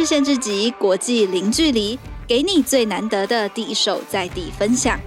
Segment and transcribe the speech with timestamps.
[0.00, 4.98] 日限制级国际零距离，给你最难得的第一手在地分享。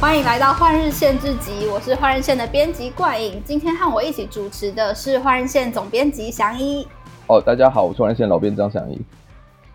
[0.00, 3.42] 欢迎来到换日线制级，我是换日线的编辑怪影。
[3.44, 6.88] 今天和我一起主持的是换日线总编辑翔一。
[7.26, 8.98] 哦，大家好，我是换日线老编张翔一。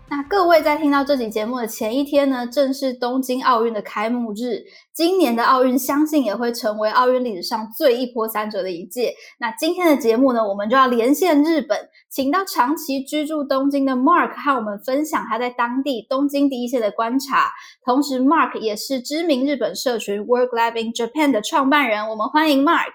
[0.08, 4.64] 那各位在听到这期节目的前一天呢，正是东京奥运的开幕日。
[4.92, 9.14] 今年的奥运相信也会成为奥运历史上最一波三折的一届。
[9.38, 11.76] 那今天的节目呢，我们就要连线日本，
[12.16, 17.52] 请到长期居住东京的 Mark 和我们分享他在当地东京第一线的观察。
[17.84, 22.08] 同时，Mark 也是知名日本社群 Work Lab in Japan 的创办人。
[22.08, 22.94] 我们欢迎 Mark。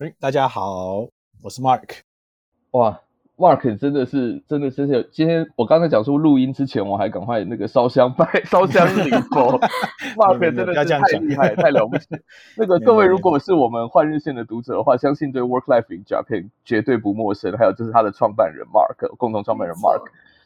[0.00, 1.06] 哎，大家好，
[1.40, 2.00] 我是 Mark。
[2.72, 3.00] 哇。
[3.42, 9.58] Mark 真的是，真的真是，今天我刚才讲说录音之前，我还赶快那个烧香拜 烧香礼佛。
[10.14, 12.06] Mark 真的是太厉害，太了不起。
[12.56, 17.52] 那个各位，如果是我们换日线的读者的话，相信对 Work Life in Japan 绝对不陌生。
[17.58, 20.02] 还有就是他的创办人 Mark，共同创办人 Mark。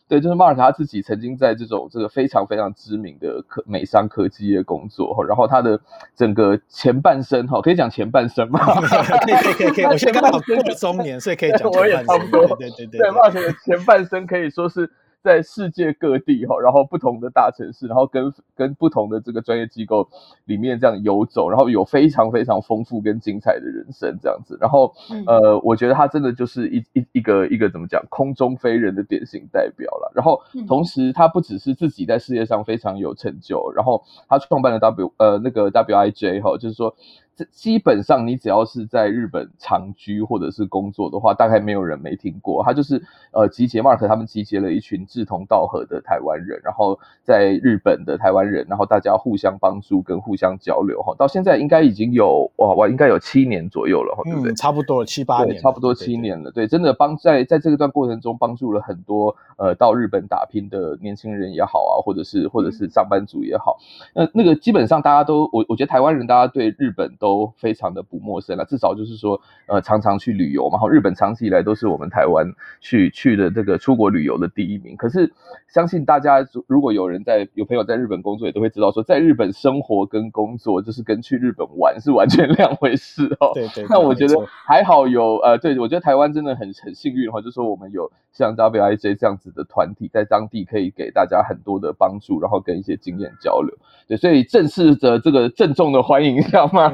[0.09, 5.81] 对，就是 Mark 他自己曾经在这种这个非常非常知名的科美商科技业工作，然后他的
[6.15, 8.61] 整个前半生哈，可以讲前半生吗？
[8.81, 11.71] 可以可以可以可以，我现在刚好过了中年，所以可以讲。
[11.71, 14.91] 我也差不多，对对对，对，Mark 的前半生可以说是。
[15.27, 20.09] 在世界各地哈，然后不同的大城市，然后跟跟不同的这个专业机构
[20.45, 24.57] 里面这样游走，然后有非常非常丰富跟精彩的人生这样子。
[24.61, 24.95] 然后
[25.27, 30.13] 呃，我觉得他真的就是一一一个一个怎么讲，空中飞人的典型代表了。
[30.15, 36.95] 然后同时他不只是自己在事业上非常有成就，然后他创办了 W 呃那个 WIJ 哈，就是说。
[37.37, 42.65] 这基本上，你只要是在日本长居或者是工作的话，大概没有人没听过。
[42.65, 51.15] 他就是呃，集结 Mark 他们集结了一群志同道合的台湾人，然后在日本的台湾人，然后大家互相帮助跟互相交流哈。
[51.19, 54.53] 到现在应该已经有哇哇，应该有七年左右了哈，对不对？
[54.53, 56.51] 嗯，差不多七八年，差不多七年了。
[56.51, 63.77] 对，真的帮在在这个段过程中帮助了很多呃到日本打拼的年轻人也好啊，或者是或者是上班族也好。
[64.15, 67.26] 那、呃、那个基本上大家都我我觉得台湾人大家对日本都。
[67.27, 70.79] 都非常的不陌生了，至少就是说，呃，常常去旅游嘛。
[70.79, 72.47] 好，日本长期以来都是我们台湾
[72.81, 74.95] 去去的这个出国旅游的第一名。
[74.97, 75.33] 可是，
[75.67, 83.51] 相信大家如果有人在有朋友在日本工作，也都会知道说，在日本生活跟工作就是跟去日本玩是完全两回事哦。
[83.55, 83.87] 对对，对。
[83.91, 93.77] 那我觉得还好有呃，对我觉得台湾真的很很幸运哈，就是说我们有像 WIJ 这样子的团体，在当地可以给大家很多的帮助，然后跟一些经验交流。
[94.07, 96.93] 对，所以正式的这个郑重的欢迎一下嘛。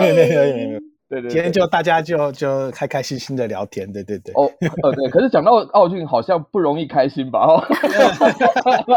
[0.00, 4.34] 没有没有没有，对对，今天就大家就就开开心心的聊天，对对对。
[4.34, 4.50] 哦
[4.82, 7.40] 呃对，可是讲到奥运好像不容易开心吧？
[7.46, 7.64] 哦，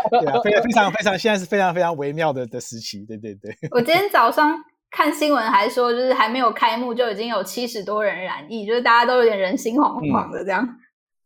[0.09, 3.55] 对啊，非常非常非常，现在是非常非常微妙的的时期，对对对。
[3.71, 4.55] 我今天早上
[4.89, 10.67] 看新闻还说，就是还没有开幕就已经有七十多人染疫，就是大家都有点人心惶惶的这样。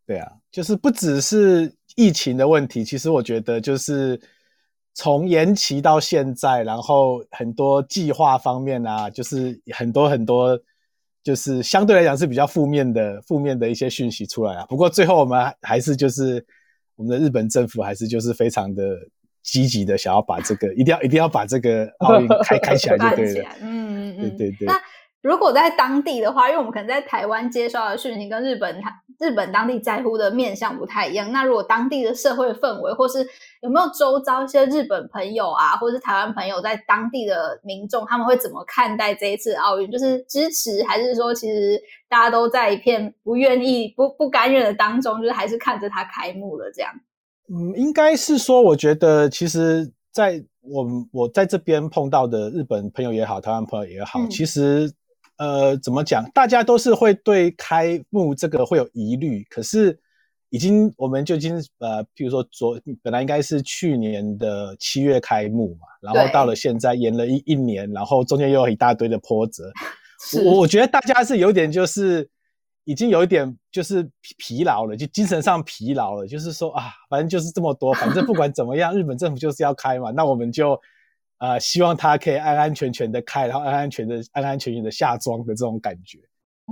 [0.05, 4.19] 对啊，就是不只是疫情的问题，其实我觉得就是。
[4.93, 10.59] 从延期到现在，然后很多计划方面啊，就是很多很多，
[11.23, 14.65] 就是相对来讲是比较负面的负面的一些讯息出来啊。
[14.69, 16.45] 不过最后我们还是就是
[16.95, 18.83] 我们的日本政府还是就是非常的
[19.41, 23.49] 积极的想要把这个一定要一定要把这个 奥运开开起来就对了。
[23.61, 24.67] 嗯嗯对对对。
[24.67, 24.79] 那
[25.21, 28.81] 如果在当地的话，因为我们可能在台湾接收的讯息跟日本
[29.19, 31.31] 日本当地在乎的面向不太一样。
[31.31, 33.25] 那如果当地的社会氛围，或是
[33.63, 39.89] 有没有周遭一些日本朋友啊，或者是台湾朋友在当地的民众，他们会怎么看待这一次奥运？
[39.89, 46.91] 就是支持，还是说其实大家都在一片不愿意、不不甘愿的当中，就是还是看着它开幕了这样？
[47.49, 54.93] 嗯，应该是说，我觉得其实，在我我在这边碰到的日本朋友也好，台湾朋友也好，嗯、其实。
[55.37, 56.23] 呃，怎么讲？
[56.31, 59.99] 大家都是会对开幕这个会有疑虑，可是
[60.53, 69.71] 已经我们就已经呃，譬如说昨本来应该是去年的七月开幕嘛，然后到了现在延了一一年，然后中间又有一大堆的波折。
[70.45, 72.29] 我我觉得大家是有点就是
[72.83, 74.07] 已经有一点就是
[74.37, 80.79] 疲劳了，就精神上疲劳了，就是说啊，反正就是这么多，反正不管怎么样， 日本政府就是要开嘛，那我们就。
[81.39, 86.17] 呃，希望他可以安安全全的开，然后安安全的、安安全全的下庄的这种感觉。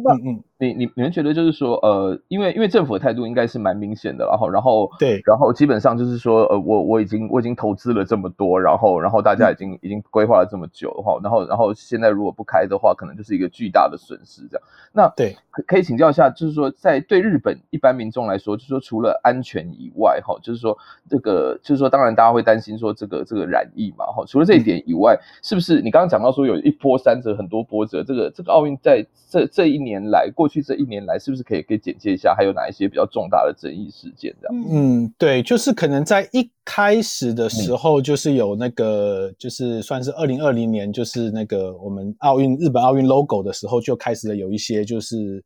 [0.01, 14.67] 那嗯，嗯，你你你们觉得就是说，呃，因为因为政府的态度应该是蛮明显的，然后然后对，然后基本上就是说，呃，我我已经我已经投资了这么多，然后然后大家已经、嗯、已经规划了这么久哈，然后然后现在如果不开的话，可能就是一个巨大的损失这样。
[14.93, 15.35] 那对，
[15.65, 20.77] 可以请教一下，就是说在对日本一般民众来说，就是说除了安全以外哈，就是说
[21.09, 34.65] 这个就是说，当然大家会担心说这个这个染疫嘛哈，除了这一点以外，是不是你刚刚讲到说有一波三折，很多波折，这个这个奥运在这这一年来，过去这一年来，是不是可以给简介一下，还有哪一些比较重大的争议事件这样？
[34.69, 45.43] 嗯，对，就是可能在一开始的时候，就是有那个，嗯、就是算是二零二零年，就是那个我们奥运日本奥运 logo 的时候，就开始了有一些就是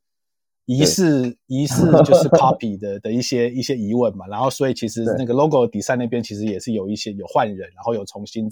[0.65, 8.49] 疑似疑似就是 copy 的 的一些一些疑问嘛，然后所以其实那个 logo 底下那边其实也是有一些有换人，然后有重新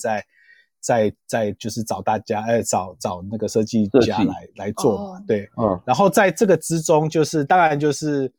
[0.83, 0.94] 再。
[0.94, 8.31] 在在就是找大家，哎，找找那个设计家来来做嘛，对，嗯，然后在这个之中，就是当然就是，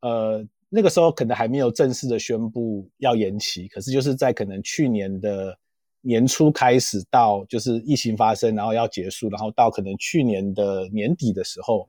[0.00, 5.54] 呃，那个时候可能还没有正式的宣布要延期，可是就是在可能去年的
[6.00, 11.86] 年初开始到就是疫情发生，然后要结束，然后到可能去年的年底的时候，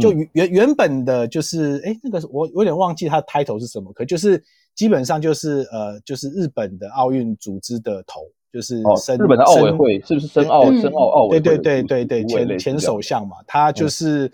[0.00, 4.42] 就原原本的就是，哎，那个我有点忘记它的 title 是什么，可就是
[4.74, 8.28] 基本上就是呃，就是日本的奥运组织的头。
[8.54, 11.40] 就是日本的奥委会是不是申奥申奥奥委会？
[11.40, 14.30] 对对对对对，前前首相嘛，他就是、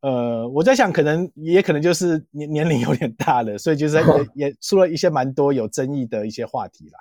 [0.00, 3.98] 嗯、呃，我在想，可能也可能就是年年龄有点大了，所以就是
[4.34, 6.98] 也也出了一些蛮多有争议的一些话题啦，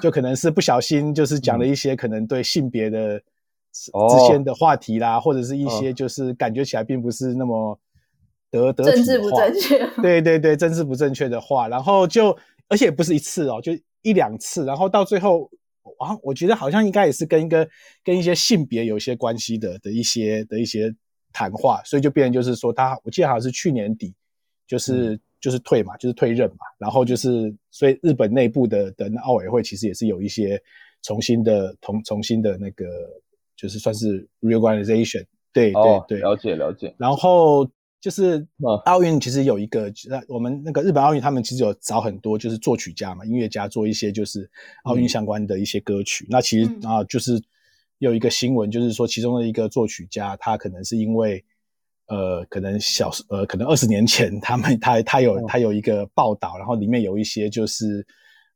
[0.00, 3.18] 就可能是不小心就是讲了一些可能对性别的
[3.72, 7.76] 之间的话题啦，或者是一些就是感觉起来并不是那么
[8.52, 13.72] 得得政治不正确， 对对对，政治不正确的话，然后就而且也不是一次哦，就
[14.02, 15.50] 一两次，然后到最后。
[15.98, 17.68] 啊，我觉得好像应该也是跟一个
[18.04, 20.94] 跟一些性别有些关系的的一些的一些
[21.32, 24.14] 谈话，所以就变成就是说他，我记得好像是去年底，
[24.66, 30.60] 就是、嗯、就是退嘛，就是退任嘛，然后就是所以日本内部的的奥委会其实也是有一些
[31.02, 32.86] 重新的重重新的那个
[33.56, 37.68] 就是算是 reorganization，对对对，了解了解，然后。
[38.00, 38.46] 就是
[38.84, 44.48] 奥运其实有一个，那我们那个日本奥运，他们其实有找很多就是作曲家嘛，音乐家做一些就是
[44.84, 46.24] 奥运相关的一些歌曲。
[46.26, 47.42] 嗯、那其实啊，就是
[47.98, 51.44] 有一个新闻，就是说其中的一个作曲家，他可能是因为
[52.06, 58.06] 呃，可能小呃，可能二十年前 他们他他有他有一个报道，然后里面有一些就是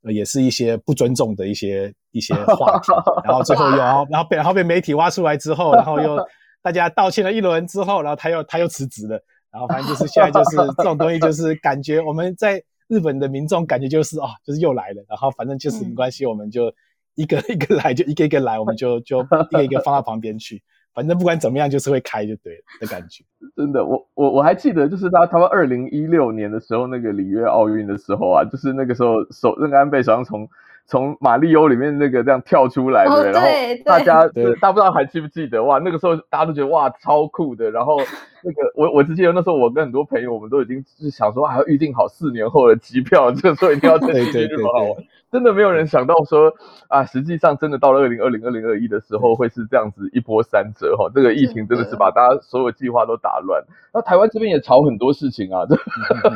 [0.03, 2.93] 呃，也是一些不尊重的一些一些 话题，
[3.25, 6.17] 然后最后又然后然后被然后被媒体挖出来之后，然后又
[6.62, 9.21] 大家道歉了一轮之后，然后他又他又辞职了。
[9.52, 15.04] 然后反正就是现在就是 这种东西，就是感觉我们在日本的民众感觉就是啊，就是又来了。
[15.08, 16.72] 然后反正就是没关系，我们就
[17.14, 20.62] 一个一个来，就一个一个来，我们就就一个一个放到旁边去。
[20.94, 23.22] 反正不管怎么样，就是会开就对了的感觉。
[23.54, 30.49] 真的，我我我还记得，就是他他们二零一六年的时候，那个里约奥运的时候啊，就是那个时候首那个安倍首相从。
[30.84, 33.49] 从马里欧里面那个这样跳出来的，哦、然后
[33.84, 34.26] 大家
[34.60, 35.78] 大家不知道还记不记得哇？
[35.78, 37.70] 那个时候大家都觉得哇超酷的。
[37.70, 37.96] 然后
[38.44, 45.05] 那个我我只记得那时候我跟很多朋友，我们都已经是想说还要预定好四年后的机票，这个时候一定要趁机去日本好玩。
[45.31, 46.53] 真的没有人想到说
[46.89, 51.11] 啊，实际上真的到了二零二零二零二一的时候会是这样子一波三折哈。
[51.15, 53.65] 这个疫情真的是把大家所有计划都打乱。
[53.94, 55.75] 那台湾这边也吵很多事情啊，这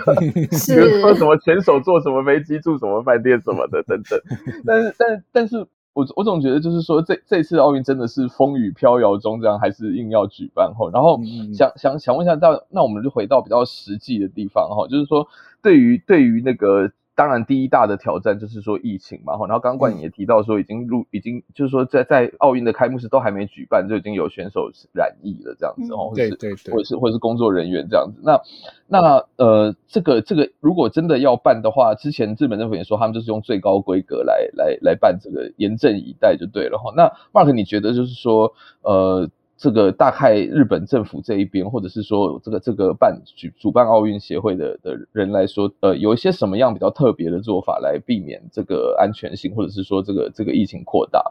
[0.75, 4.19] 比如说什么前手坐什么飞机住什么饭店什么的等等。
[4.65, 10.91] 但是，但但是我我总觉得就是说，这这次奥运真的是风雨飘摇中，这样还是硬要举办哈。
[10.93, 11.19] 然后
[11.55, 15.27] 想想想问一下，到那我们就回到比较实际的地方哈，就是说
[15.63, 16.93] 对于对于那个。
[17.17, 28.21] 当然，第一大的挑战就是说疫情嘛，然后刚刚冠颖也提到说，已经入，已经就是说在在奥运的开幕式都还没举办，就已经有选手染疫了这样子哦，对对对，或者是或者是工作人员这样子。
[28.23, 28.39] 那
[28.87, 36.93] 那呃，这个这个如果真的要办的话，之前日本政府也说他们就是用最高规格来来来办这个，严阵以待就对了哈。
[36.95, 39.31] 那 Mark，你觉得就是说呃？
[39.59, 51.23] 这个大概日本政府这一边，或者是说这个这个办举主办奥运协会的的人来说，呃，有一些什么样比较特别的做法来避免这个安全性，或者是说这个这个疫情扩大？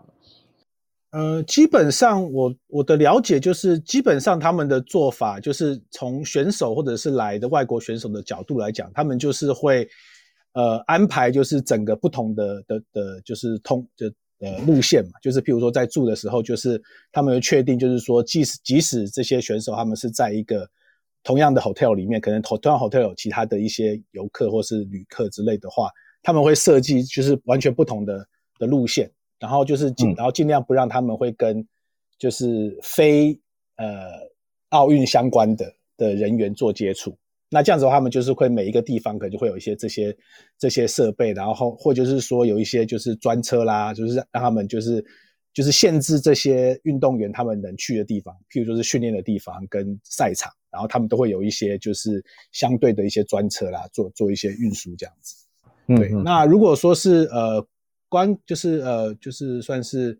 [1.11, 9.87] 呃，基本上我我的了解就是，基本上他们的做法就是从选手或者是来的外国选手的角度来讲，他们就是会
[10.53, 14.11] 呃安排就是整个不同的的的，就是通就。
[14.39, 20.69] 呃，路线嘛，就是譬如说在住的时候，就是他们会确定，就是说即使即使这些选手他们是在一个
[21.23, 25.89] 同样的 hotel 里面，可能同同样 hotel 有其他的一些游客或是旅客之类的话，
[26.21, 28.27] 他们会设计就是完全不同的
[28.59, 31.65] 的路线，然后就是尽然后尽量不让他们会跟
[32.19, 33.39] 就是非
[33.77, 33.85] 呃
[34.69, 37.17] 奥运相关的的人员做接触。
[37.49, 40.15] 那这样子的话，他们就是会每一个地方可能就会有一些这些
[40.57, 45.03] 这些设备，然后或者是说有一些就是专车啦，就是让他们就是
[45.53, 52.21] 就是限制这些运动员他们能去的地方，譬如说是训练的地方跟赛场，然后他们都会有一些就是
[52.51, 55.35] 相对的一些专车啦，做做一些运输这样子。
[55.87, 57.65] 对，嗯嗯，那如果说是呃
[58.09, 60.19] 观就是呃就是算是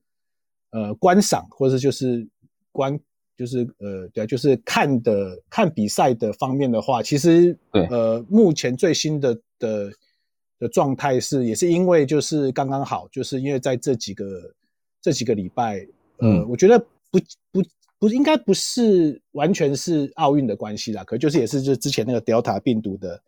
[0.70, 2.26] 呃观赏或者就是
[2.72, 2.98] 观
[3.38, 7.86] 就是呃，对啊，就是看的看比赛的方面的话，其实对。
[7.88, 9.92] 呃，目前最新的的
[10.58, 14.54] 的状态是，也是因为就是刚刚好，就是因为在这几个
[15.02, 15.80] 这几个礼拜，
[16.18, 16.80] 呃，嗯，我觉得
[17.12, 17.20] 不
[17.52, 17.62] 不
[18.00, 23.22] 不应该不是完全是奥运的关系啦，可就是也是就之前那个 Delta 病毒的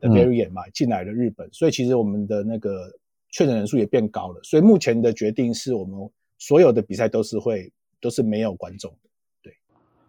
[0.00, 2.92] 的 variant 嘛，进来了日本，所以其实我们的那个
[3.32, 5.98] 确诊人数也变高了，所以目前的决定是我们
[6.38, 9.07] 所有的比赛都是会都是没有观众的。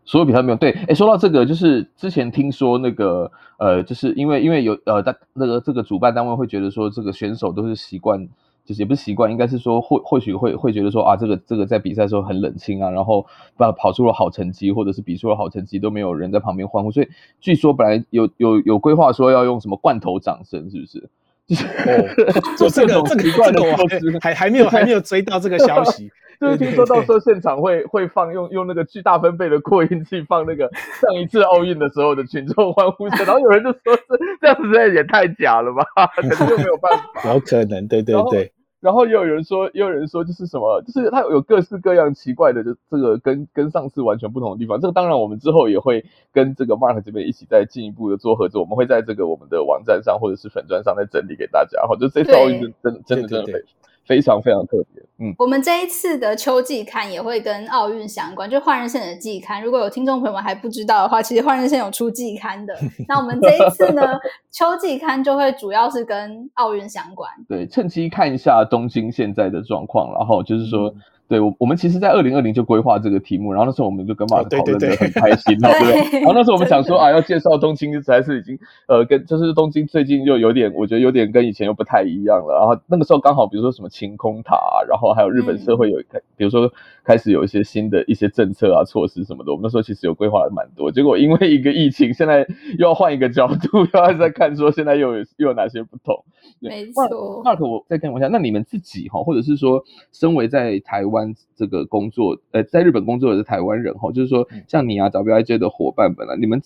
[0.09, 8.27] 所有比赛没有对，哎，说到这个，就是之前听说那个，呃，就是因为因为有呃，大那个这个主办单位会觉得说，这个选手都是习惯，
[8.65, 13.23] 就是也不是习惯，应该是说或或许会会觉得说啊，这个这个在比赛的时候很冷清啊，然后
[13.55, 17.07] 把跑出了好成绩，或者是比出了好成绩都没有人在旁边欢呼，所以
[17.39, 21.07] 据说本来有有有规划说要用什么罐头掌声，是不是？
[21.45, 26.09] 就是哦， 做这种奇怪的措施，还还没有还没有追到这个消息。
[26.41, 30.69] 就是听说到时候现场会会放用用那个巨大分贝的扩音器放那个
[31.01, 35.83] 上一次奥运的时候的群众欢呼声，然后有人就说是这样子，也太假了吧，
[36.15, 37.33] 可是又没有办法。
[37.33, 38.51] 有可能，对对对。
[38.79, 44.79] 然后也有人说，也有人说就是什么，就是它有各式各样奇怪的，就这个跟跟上次完全不同的地方。
[44.79, 51.81] 这个当然我们之后也会跟这个 Mark 这边一起再进一步的做合作，我们会在这个我们的网站上或者是粉砖上再整理给大家。
[51.81, 53.65] 哈，就这次奥运真真真的真的非。
[54.09, 59.61] 非常非常特别，嗯，我们这一次的秋季刊也会跟奥运相关，就换日线的季刊。
[59.61, 62.73] 如果有听众朋友们还不知道的话，其实换日线有出季刊的。
[63.07, 64.01] 那我们这一次呢，
[64.49, 67.29] 秋季刊就会主要是跟奥运相关。
[67.47, 70.89] 对，趁机看一下东京现在的状况，然后就是说。
[70.89, 70.95] 嗯
[71.29, 76.19] 对，我我们其实，在二零二零就规划这个题目，然后那时候我们就跟 Mark 讨论的很开心，对不对？
[76.25, 78.57] 然后那时候我们想说啊，要介绍东京，实在是已经
[78.87, 82.57] 呃，跟就是东京最近又有点，我觉得有点跟以前又不太一样了。
[82.57, 84.57] 然后那个时候刚好，比如说什么晴空塔，
[84.89, 86.71] 然后还有日本社会有开，嗯、比如说
[87.03, 89.51] 开始有一些新的一些政策啊、措施什么的。
[89.51, 92.47] 我们那时候其实有规划的蛮多，结果因为一个疫情，现在
[92.79, 96.23] 又要换一个角度，又要再看说现在又有又有哪些不同。
[96.61, 101.18] 没错，Mark，我再跟我一下，那你们自己哈，或者是说，身为在台湾
[101.55, 106.61] 这个工作，呃，在日本工作的台湾人哈，就是说，像你啊，WIJ 的伙伴们啊，你们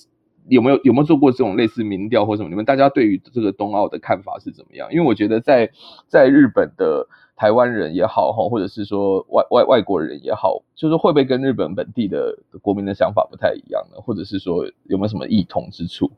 [0.50, 2.50] 有没有有没有做过这种类似民调或什么？
[2.50, 4.92] 你们大家对于这个冬奥的看法是怎么样？
[4.92, 5.70] 因为我觉得在
[6.08, 14.02] 在日本的台湾人也好哈，或者是说外外外国人也好，就是会不会跟日本本地的国民的想法不太一样呢？
[14.02, 16.12] 或者是说有没有什么异同之处？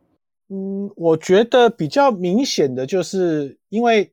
[0.50, 4.12] 嗯，我觉得比较明显的就是，因为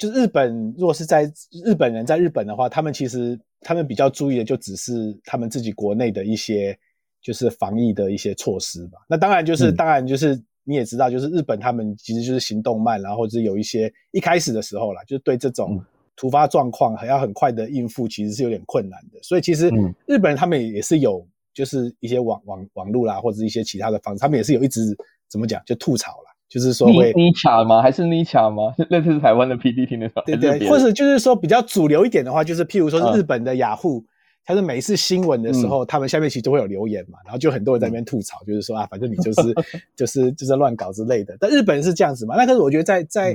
[0.00, 1.30] 就是日本，如果是在
[1.62, 6.74] 日本人在日本的话，他们其实他们比较注意的就只是他们自己国内的一些
[7.20, 8.98] 就是防疫的一些措施吧。
[9.06, 15.78] 那当然就是，嗯、当然就是你也知道，就是日本他们其实就是行动慢，然后或者有一些一开始的时候啦，就是对这种
[16.16, 19.22] 突发状况还要很快的应付，其实是有点困难的。
[19.22, 19.68] 所以其实
[20.06, 24.96] 日本人他们也是有就是一些网网网络啦，或者一些其他的方式，他们也是有一直。
[25.28, 25.62] 怎么讲？
[25.64, 27.80] 就吐槽了，就是说会妮卡吗？
[27.80, 28.74] 还是妮卡吗？
[28.90, 30.20] 那这是台湾的 PD 听得到？
[30.26, 34.04] 对对，或者就是说比较主流一点的话，就是譬如说是日本的雅虎，
[34.44, 39.54] 它是每一次新闻的时候，他们下面其实都会有留言嘛，然后就很多人在那边吐槽，就是说啊，反正你就是
[39.94, 41.36] 就是就是乱搞之类的。
[41.38, 42.34] 但日本人是这样子嘛？
[42.36, 43.32] 那可是我觉得在在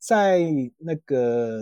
[0.00, 0.40] 在
[0.78, 1.60] 那个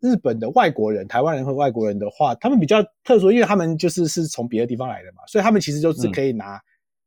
[0.00, 6.60] 日本的外国人、台湾人和外国人的话，他们比较特殊，因为他们就是是从别的地方来的嘛，所以他们其实就是可以拿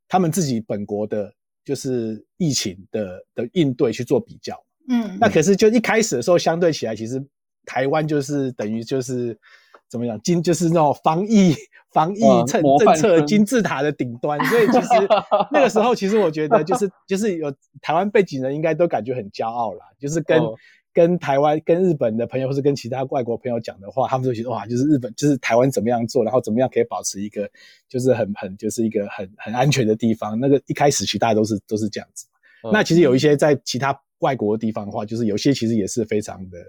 [0.09, 1.33] 他们自己本国的。
[1.63, 4.55] 就是疫情的的应对去做比较，
[4.89, 7.23] 嗯，那可是就一开始的时候，相对起来，其实
[7.65, 9.37] 台湾就是等于就是
[9.89, 11.55] 怎么讲金，就是那种防疫
[11.91, 15.07] 防疫政政策金字塔的顶端，所以其实
[15.51, 20.41] 那个时候，其实我觉得就是就是有台湾背景人应该都感觉很骄傲啦，就是跟。
[20.93, 27.49] 跟台湾、跟日本的朋友，或是跟其他外国朋友讲的话，他们都觉得哇，就是日本，就是台湾怎么样做，然后怎么样可以保持一个，
[27.87, 30.37] 就是很很，就是一个很很安全的地方。
[30.37, 32.27] 那个一开始其实大家都是都是这样子。
[32.63, 36.59] 嗯、那其实有一些在其他外国的地方的话，就是有些其实也是非常的，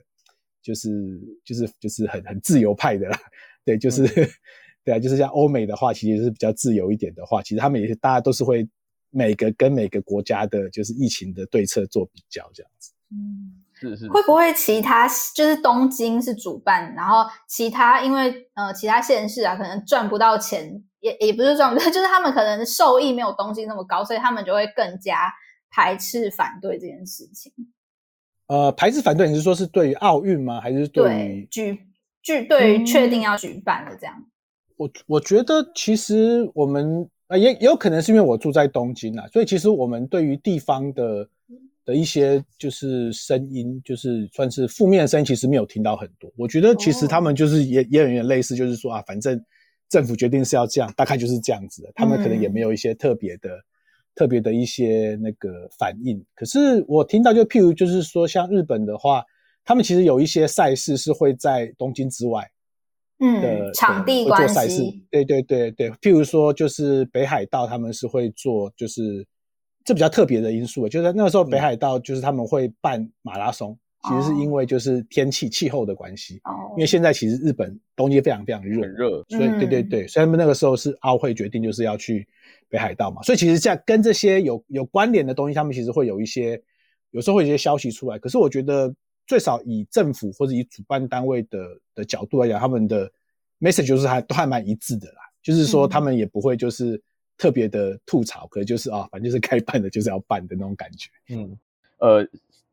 [0.62, 3.18] 就是就是就是很很自由派的啦。
[3.64, 4.28] 对，就是、嗯、
[4.84, 8.68] 对啊，就是像欧美的话，其实是比较自由一点的话，其实他们也是大家都是会
[9.10, 12.92] 每个跟每个国家的，就是疫情的对策做比较这样子。
[13.10, 13.61] 嗯。
[13.90, 25.32] 是是，会不会其他就是东京是主办，然后其他因为呃其他县市啊可能赚不到钱，也也不是赚不到， 就是他们可能受益没有东京那么高，所以他们就会更加
[25.70, 27.52] 排斥反对这件事情。
[28.46, 30.60] 呃，排斥反对你是说是对于奥运吗？
[30.60, 31.78] 还是对于举
[32.22, 34.14] 举对于确定要举办的这样？
[34.18, 34.26] 嗯、
[34.76, 41.28] 我我觉得其实我们呃也也有可能是因为我住在东京啊，所以其实我们对于地方的。
[41.84, 46.30] 的一些就是声音，就是算是负面的声音，其实没有听到很多。
[46.36, 47.92] 我觉得其实他们就是也、oh.
[47.92, 49.42] 也有点类似，就是说啊，反正
[49.88, 51.92] 政府决定是要这样，大概就是这样子的。
[51.94, 53.64] 他们可能也没有一些特别的、嗯、
[54.14, 56.24] 特别的一些那个反应。
[56.34, 59.24] 可是我听到，就譬如就是说，像日本的话，
[59.64, 62.42] 他们其实有一些赛事是会在东京之外
[63.18, 65.04] 的，嗯，场地关系。
[65.10, 69.26] 对对对对，譬如说就是北海道，他们是会做，就是
[69.84, 73.78] 这比较特别的因素，就是那个时候北海道就是他们会办马拉松。
[74.04, 76.34] 其实是因为就是天气气候的关系，
[76.70, 82.26] 因为现在其实日本冬天非常非常热，很热，所以对对对，所以他们那个时候是奥会决定就是要去
[82.68, 86.60] 北海道嘛，所以其实这样跟这些有有关联的东西，他们其实会有一些，
[87.12, 88.18] 有时候会有一些消息出来。
[88.18, 88.92] 可是我觉得
[89.24, 93.08] 最少以政府或者以主办单位的的角度来讲，他们的
[93.60, 97.00] message 就是还都还蛮一致的啦，就是说他们也不会就是
[97.42, 101.58] 特别的吐槽，可能就是啊，反正就是该办的就是要办的那种感觉，嗯，
[101.98, 102.28] 呃。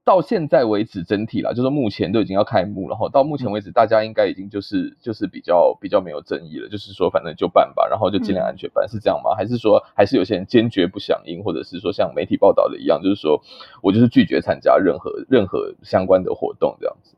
[0.05, 3.07] 到现在为止，整体啦，就是目前都已经要开幕了哈。
[3.09, 9.35] 到目前为止，大家应该已经就是就是比较比较没有争议了，就是说反正就办吧，然后就尽量安全办，是这样吗？
[9.35, 13.39] 还是说还是有些人坚决不响应，或者是说像媒体报道的一样，就是说
[13.83, 17.15] 我就是拒绝参加任何任何相关的活动这样子？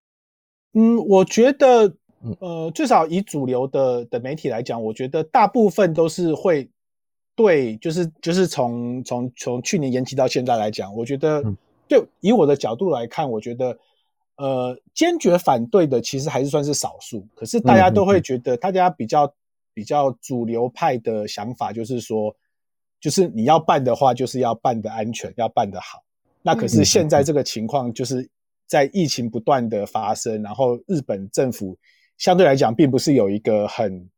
[0.74, 1.96] 嗯，我觉得，
[2.42, 6.70] 呃，至少以主流的的媒体来讲，我觉得大部分都是会
[7.36, 11.42] 对，就是就是从从从去年延期到现在来讲，我觉得。
[11.42, 11.58] 嗯
[11.92, 13.78] 就以我的角度来看，我觉得，
[14.38, 17.28] 呃，坚决反对的其实还是算是少数。
[17.36, 19.30] 可是大家都会觉得，大家比较
[19.74, 22.34] 比较主流派的想法就是说，
[23.02, 26.02] 就是你要办的话，就是要办的安全，要办的好。
[26.42, 28.26] 那可是现在这个情况，就是
[28.68, 31.78] 在疫情不断的发生，然后日本政府
[32.18, 34.10] 相对来讲，并不是有一个很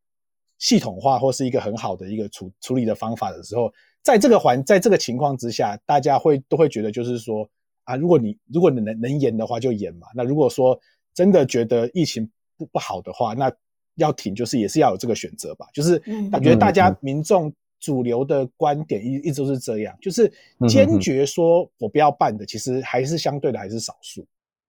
[0.63, 3.70] 系统化或是一个很好的一个处处理的方法的时候，
[4.01, 7.48] 在这个环在这个情况之下，大家会都会觉得就是说。
[7.86, 10.08] 啊，如果你如果你能能延的话，就延嘛。
[10.15, 10.79] 那如果说
[11.13, 12.25] 真的觉得疫情
[12.58, 13.51] 不不好的话，那
[13.96, 15.67] 要停，就是也是要有这个选择吧。
[15.74, 16.00] 就是
[16.32, 20.32] 感觉大家民众主流的观点一一直都是这样，就是
[20.65, 24.25] 坚决说我不要办的，其实还是相对的还是少数。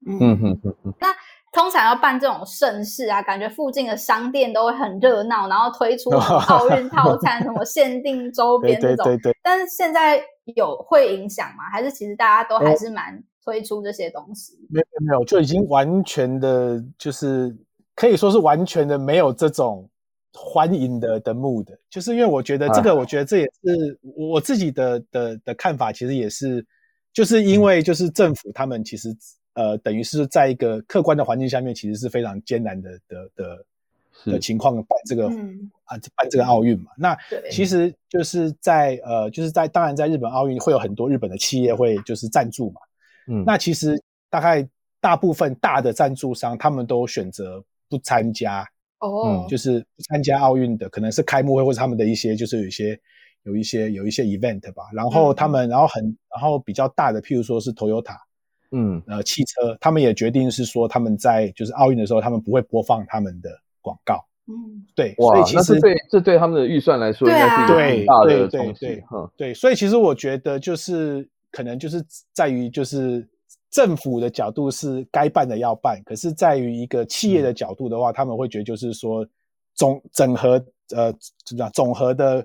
[0.06, 0.94] 嗯嗯嗯嗯。
[0.98, 1.06] 那
[1.54, 9.06] 通常要办这种盛事啊，感觉附近的商店都会很热闹，然后推出奥运套餐，什么限定周边 这种。
[9.06, 9.36] 对对对。
[9.42, 10.22] 但是现在。
[10.56, 11.64] 有会影响吗？
[11.72, 14.52] 还是其实大家都还是蛮推出这些东西？
[14.68, 17.56] 没有没有，就已经完全的，就是
[17.94, 19.88] 可以说是完全的没有这种
[20.34, 21.64] 欢迎的的 mood。
[21.88, 26.62] 就是因为我觉得这个，我觉得这也是我自己的的的看法，其实也是，
[27.14, 29.08] 就是因为就是政府他们其实
[29.54, 33.64] 呃，等于是在一个客观的环境下面，其实是非常艰难的的的。
[34.24, 36.92] 的情况办这个、嗯、啊，办这个奥运嘛？
[36.96, 37.18] 那
[37.50, 42.80] 其实就是在呃，就是在当然在日本奥运会有很多日本的企业会就是赞助嘛。
[43.26, 44.66] 嗯，那其实大概
[45.00, 48.64] 大部分大的赞助商他们都选择不参加
[49.00, 52.98] 哦、嗯，就是不参加奥运的，可能是开幕会或者他们的一些就是有一些
[53.42, 54.84] 有一些有一些 event 吧。
[54.94, 58.16] 然后他们、嗯、然后很然后比较大的，譬如说是 Toyota，
[58.74, 59.02] 嗯。
[59.06, 63.48] 呃汽车，他们也决定是说他们在就是奥运的时候，他们不会播放他们的。
[63.84, 69.04] 广告，嗯，对，所以其实这对这对他们的预算来说，应该是一个很大的冲击，对，
[69.36, 73.28] 对，所以其实我觉得就是可能就是在于就是
[73.70, 79.28] 政府的角度是该办的要办，可是在于一个企业的角度的话，他们会觉得就是说
[79.74, 80.52] 总整合
[80.96, 81.12] 呃
[81.44, 82.42] 怎么讲总和的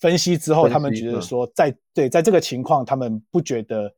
[0.00, 3.90] 分析之后，他们觉得说在对在这个情况，他们不觉得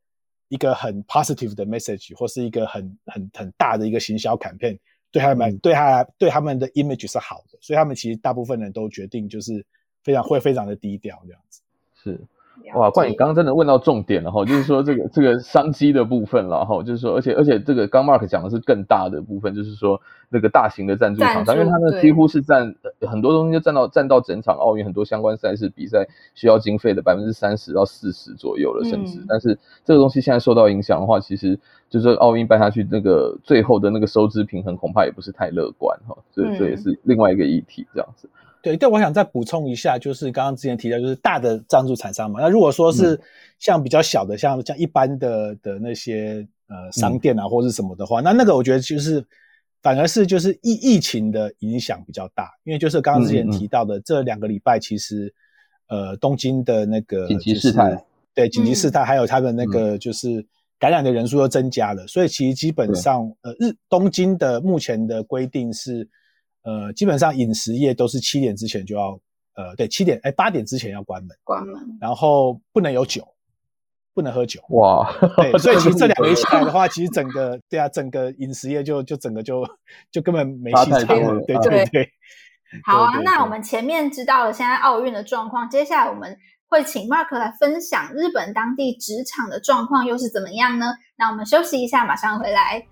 [0.48, 4.78] 一个很 positive 的 message 或是一个很很很大的一个行销 campaign。
[5.12, 9.64] 对他们，对他，对他们的 image 是好的，所以他们其实大部分人都决定就是
[10.02, 11.62] 非常会非常的低调这样子。
[12.02, 12.20] 是。
[12.74, 38.28] 哇，冠宇刚刚真的问到重点了哈，就是说这个这个商机的部分了哈，就是说，而且而且这个刚 Mark 讲的是更大的部分，就是说那个大型的赞助厂商，因为他们几乎是占很多东西就占到占到整场奥运很多相关赛事比赛需要经费的百分之三十到四十左右了，甚至，嗯、但是这个东西现在受到影响的话，其实就是奥运办下去那个最后的那个收支平衡恐怕也不是太乐观哈，所以这也是另外一个议题这样子。
[38.66, 42.40] 对，但我想再补充一下，就是刚刚之前提到，就是大的赞助厂商嘛。
[42.40, 43.16] 那如果说是
[43.60, 49.24] 像比较小的，嗯、像像一般的的那些呃商店啊，或者是什么的话，嗯、那那个我觉得就是
[49.82, 55.32] 反而是就是疫疫情的影响比较大，因为就是刚刚之前提到的这两个礼拜，其实、
[55.86, 60.44] 嗯、呃东京的那个紧急事态，对紧急事态，还有他的那个就是
[60.76, 66.08] 感染的人数又增加了，所以其实基本上呃日东京的目前的规定是。
[66.66, 69.16] 呃，基本上饮食业都是七点之前就要，
[69.54, 73.24] 呃，对，七点，哎，八点之前要关门，关门，然后不能有酒，
[74.12, 79.64] 不能喝酒，哇，对， 所以其实这两个一起来的话，其实整个，对啊，整个饮食业就就整个就
[80.10, 82.10] 就根本没戏唱了，对对对，
[82.82, 90.94] 好啊，那我们前面知道了现在奥运的状况，接下来我们会请 Mark 来分享日本当地职场的状况又是怎么样呢？
[91.16, 92.84] 那我们休息一下，马上回来。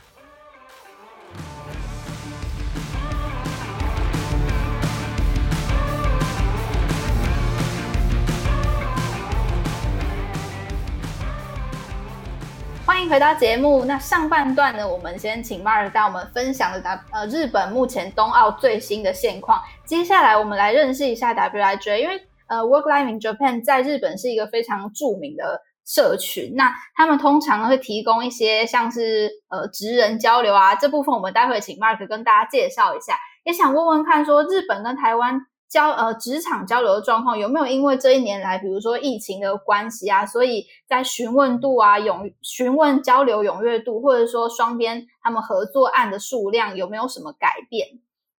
[12.87, 13.87] 欢迎回到节目。
[13.87, 19.59] 那上半段呢，我们先请 Mark 带我们分享的呃日本目前冬奥最新的现况。
[19.87, 26.53] 接下来我们来认识一下 WIJ，因为呃 Work Life in Japan 在日本是一个非常著名的社群。
[26.57, 33.17] 那他们通常会提供一些像是呃职人交流啊，这部分我们待会请 Mark 跟大家介绍一下。
[33.45, 35.41] 也想问问看，说日本跟台湾。
[35.69, 47.89] 交呃职场交流的状况有没有因为这一年来，比如说疫情的关系啊，所以在询问度啊、踊询问交流踊跃度，或者说双边他们合作案的数量有没有什么改变？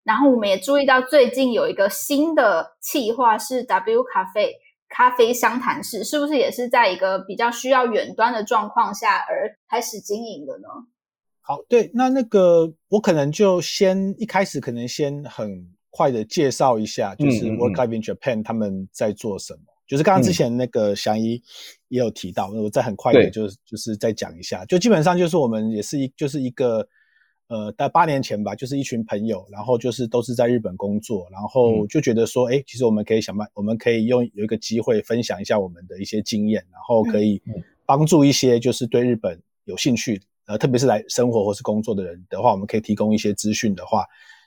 [0.02, 4.54] 然后我们也注意到最近有一个新的企划是 W 咖啡
[4.88, 10.68] 咖啡相谈室，是不是也是在一个比较需要远端的状况下而开始经营的呢？
[11.42, 15.75] 好，对，那那个我可能就先一开始可能先很。
[15.96, 19.60] 快的介绍一下，就是 Work Life in Japan 他们在做什么。
[19.62, 21.42] 嗯、就是刚刚之前那个祥一
[21.88, 24.62] 也有提到，嗯、我再很快的就就是再讲一下。
[24.66, 26.86] 就基本上就是我们也是一就是一个
[27.48, 37.40] 呃，在八年前吧，就是一群朋友，然后就是都是在日本工作，然后就觉得说，哎、嗯，其实我们可以想办，我们可以用有一个机会分享一下我们的一些经验，然后可以
[37.86, 44.04] 帮助一些就是对日本有兴趣呃，特别是来生活或是工作的人的话，我们可以提供一些资讯的话。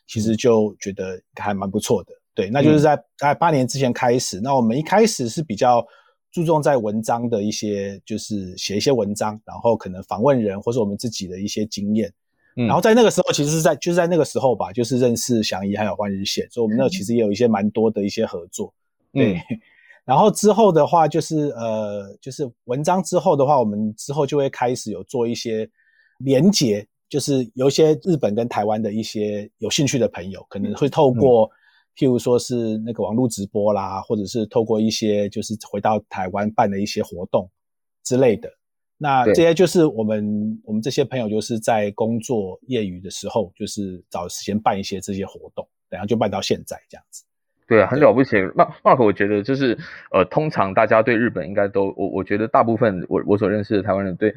[0.10, 5.86] 其实就觉得还蛮不错的，对，那就是在大概八年之前开始，嗯、那我们一开始是比较
[6.32, 12.12] 注重在文章的一些，就是写一些文章，然后可能访问人或者我们自己的一些经验，
[12.56, 18.74] 嗯、然后在那个时候，其实是在就是在那个时候吧，就是认识祥一还有换日线，所以我们那其实也有一些蛮多的一些合作，
[19.14, 19.40] 嗯、对，
[20.06, 25.70] 然后之后的话就是呃，就是文章之后的话，我们之后就会开始有做一些
[26.18, 26.88] 连结。
[27.10, 31.52] 就是有一些日本跟台湾的一些有兴趣的朋友，可能会透过，嗯、
[31.98, 37.50] 譬如说是那个网络直播啦，或者是透过一些就是回到台湾办的一些活动
[38.04, 38.48] 之类的。
[38.96, 47.24] 那这些就是我们我们这些朋友就是在工作业余的时候，就是找时间办一些这些活动，然后就办到现在这样子。
[47.68, 48.36] 对啊，很了不起。
[48.56, 49.76] 那 Mark，我觉得就是
[50.12, 54.32] 呃，通常大家对日本应该都我我觉得大部分我我所认识的台湾人对。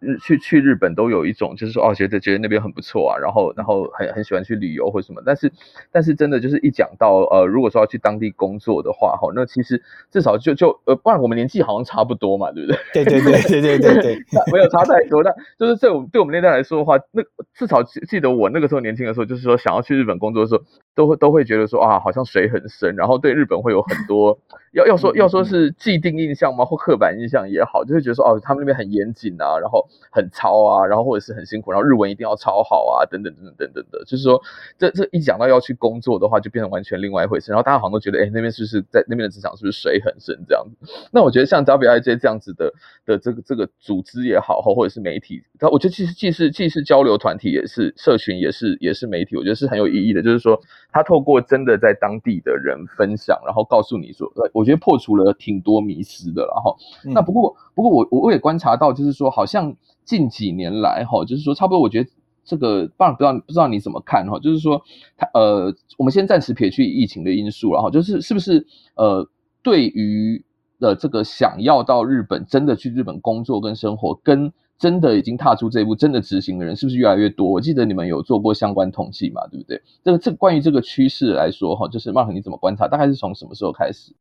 [0.00, 5.52] 日去去日本都有一种就是说哦，觉得觉得那边很不错啊，然后然后很很喜欢去旅游或什么，但是
[5.90, 12.78] 但是真的就是一讲到呃，如果说要去当地工作的话哈，那其实至少就就呃，不然我们年纪好像差不多嘛，对不对？
[12.92, 15.22] 对对对对对对对，没有差太多。
[15.22, 17.22] 但就是对我们对我们那代来说的话，那
[17.54, 20.62] 至少记得我那个时候年轻的时候，就是说想要去日本工作的时候，
[20.94, 24.38] 都会都会觉得说啊，好像水很深，然后对日本会有很多
[24.72, 29.86] 要要说要说是既定印象吗，或刻板印象也好，就是觉得说哦，他们那边很严谨啊，然后。
[30.14, 34.40] 很糙啊，然后或者是很辛苦，然后日文一定要超好啊，等等等等等等的，就是说，
[34.78, 37.50] 这这一讲到要去工作的话，就变成完全另外一回事。
[37.50, 40.92] 然后大家好像都觉得，哎，那边是不是在那边的职场是不是水很深这样子？
[41.10, 42.72] 那我觉得像 WIJ 这样子的
[43.04, 50.22] 的这个这个组织也好，或者是媒体，我觉得既是既是既是交流团体，也是社群，也是也是媒体，我觉得是很有意义的。
[50.22, 50.60] 就是说，
[50.94, 56.46] 他透过真的在当地的人分享，然后告诉你说，我觉得破除了挺多迷思的。
[56.46, 56.74] 然后，
[57.12, 59.76] 那不过不过我我也观察到，就是说好像。
[60.04, 62.10] 近几年来，哈，就是说，差不多，我觉得
[62.44, 64.82] 这个，当然不知道不知道你怎么看，哈，就是说，
[65.16, 69.26] 他呃，我们先暂时撇去疫情的因素，然后就是是不是呃，
[69.62, 70.44] 对于
[70.80, 77.48] 呃这个想要到日本真的去日本工作跟生活，跟真的已经踏出这一步真的执行的人，是不是越来越多？
[77.48, 79.80] 我记得你们有做过相关统计嘛，对不对？
[80.04, 82.88] 这个这关于这个趋势来说，哈，就是 Mark 你怎么观察？
[82.88, 84.12] 大概是从什么时候开始？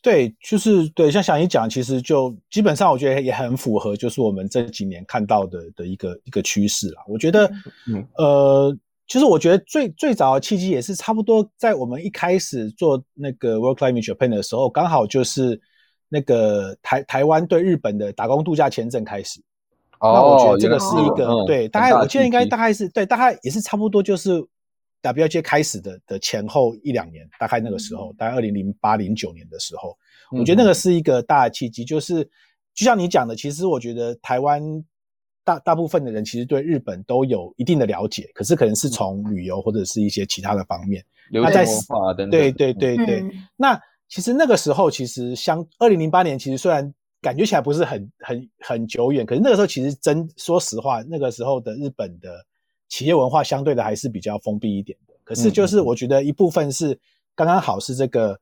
[0.00, 7.02] 对，就是对，像小一讲，其实就基本上我觉得也很符合，就是我们这几年看到的的一个一个趋势啦。
[7.08, 7.50] 我觉得，
[7.88, 15.60] 嗯，呃，其实我觉得最最早的契机也是差不多在我们一开始做那个 Work Life Japan 的时候，刚好就是
[16.08, 19.42] 那个台台湾对日本的打工度假签证开始。
[20.00, 24.44] 哦，那我觉得这个是一个、哦、对，大概我记得应该大概是对，大概也是差不多就是
[25.02, 29.96] WIJ 开始的的前后一两年，大概那个时候，大概二零零八零九年的时候，
[30.32, 32.24] 我觉得那个是一个大的契机，就是
[32.74, 34.62] 就像你讲的，其实我觉得台湾
[35.44, 42.30] 大大部分的人其实对日本都有一定的了解，可是可能是从旅游或者是一些其他的方面，流行文化等等。
[42.30, 43.24] 对对对对，
[43.56, 52.44] 那其实那个时候其实相二零零八年，其实虽然感觉起来不是很很很久远，可是那个时候其实真说实话，那个时候的日本的。
[52.90, 56.98] 企业文化相对的还是比较封闭一点的，可是就是我觉得一部分是
[57.34, 58.34] 刚刚好是这个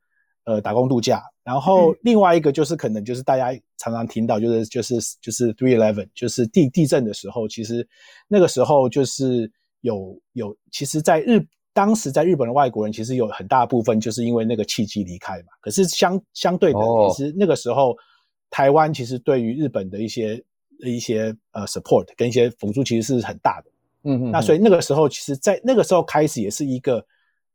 [0.44, 7.84] 呃打工度假，然后另外一个就是可能就是大家常常听到就是就是就是 three eleven 就是地地震的时候，其实
[8.28, 16.78] 那个时候就是有有其实在日当时在日本的外国人其实有很大部分就是因为那个契机离开嘛，可是相相对的，
[17.16, 17.96] 其实那个时候
[18.50, 20.42] 台湾其实对于日本的一些
[20.80, 23.70] 一些呃 support 跟一些辅助其实是很大的。
[24.08, 27.04] 嗯嗯，那所以那个时候，其实，在那个时候开始，也是一个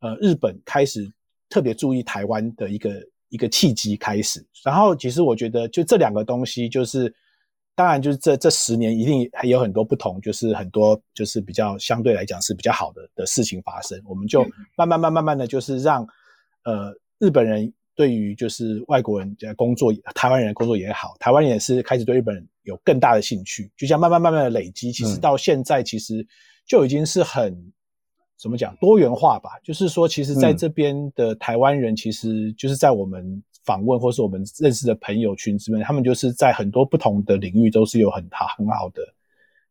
[0.02, 1.10] 呃，日本开始
[1.48, 4.46] 特别注意台湾的一个一个契机开始。
[4.62, 7.14] 然后，其实我觉得，就这两个东西，就是
[7.74, 13.98] 当然，就是这这十年一定还有很多不同，就是很多就是比较相对来讲是比较好的的事情发生。
[14.04, 16.06] 我们就慢慢慢慢慢的就是让
[16.66, 22.48] 呃日本人对于就是外国人在工作，台湾人工作也好，台湾人也是开始对日本人。
[22.64, 26.24] 有更大的兴趣，就像慢慢慢慢的累积，其实到现在其实
[26.64, 27.74] 就已经是很、嗯、
[28.38, 29.50] 怎么讲多元化吧。
[29.64, 39.02] 就是说，其实在这边的台湾人，其实就是在我们访问或是我们认识的朋友群之间，他们就是在很多不同的领域都是有很好很好的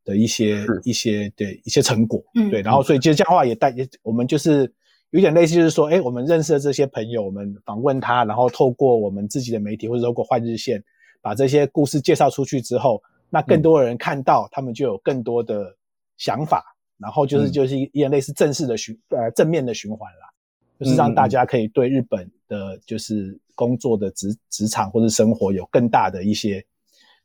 [0.04, 2.20] 的一些一些对一些成果。
[2.34, 2.60] 嗯，对。
[2.60, 4.66] 然后，所以其实这样的话也带也我们就是
[5.10, 10.82] 有点类似，就是说，哎，我们认识的这些朋友，我们访问他，然后透过我们自己的媒体或者透过换日线。
[11.22, 15.76] 把这些故事介绍出去之后，那更多的人看到，他们就有更多的
[16.16, 16.64] 想法，
[16.98, 20.30] 嗯、然后就是就是一点类似正式的循呃正面的循环啦，
[20.78, 26.64] 就是让大家可以对日本的，就是工作的职职场或者生活有更大的一些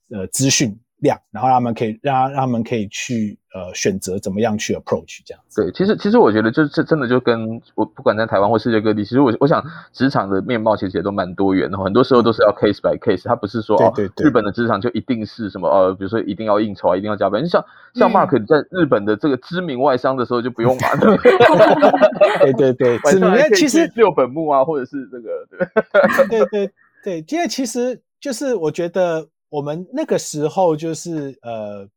[0.10, 0.78] 呃资讯。
[1.00, 5.62] 量，然后让他们可以让让他们可以去呃选择怎么样去 approach 这样子。
[5.62, 17.46] 对，其实其实我觉得就是这真的就跟我不管在台湾或世界各地，其实我我想职场的面貌其实也都蛮多元的，很多时候都是要 case by case，它不是说哦日本的职场就一定是什么呃，比如说一定要应酬啊，一定要加班。
[17.48, 20.88] 像像 Mark 在日本的这个知名外商的时候就不用嘛，
[22.42, 25.46] 对对对，知名其实六本木啊，或者是这个
[26.30, 26.72] 对对对
[27.04, 29.28] 对，因为其实就是我觉得。
[29.50, 31.88] 我们那个时候就是呃，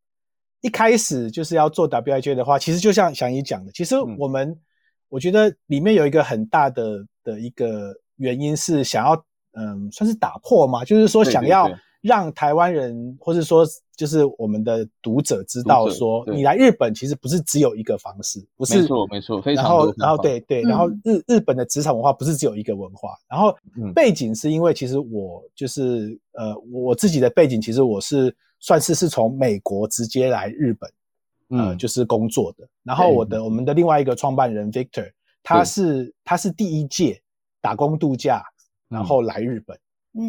[0.61, 4.61] 一开始就是要做 WIJ 的话，其实就像祥仪讲的，其实我们、嗯、
[5.09, 9.15] 我觉得里面有一个很大的的一个原因是想要
[9.53, 11.71] 嗯、呃，算是打破嘛，就是说想要。
[12.01, 13.67] 让台湾人，或者说，
[13.99, 19.65] 就是我们的读者知道，说你来日本其实不是只有一个方式，不是，没错，没错，非常。
[19.65, 23.19] 然后，然后，对对，然后日日本的职场文化不是只有一个文化。
[23.29, 23.53] 然后
[23.93, 32.69] 背景是因为其实我就是呃，我自己的背景其实我是算是是从美国直接来日本，呃，就是工作的。
[32.85, 35.11] 然后我的我们的另外一个创办人 Victor，
[35.43, 37.21] 他是他是第一届
[37.61, 38.45] 打工度假，
[38.89, 39.77] 然后来日本。
[39.77, 39.81] 嗯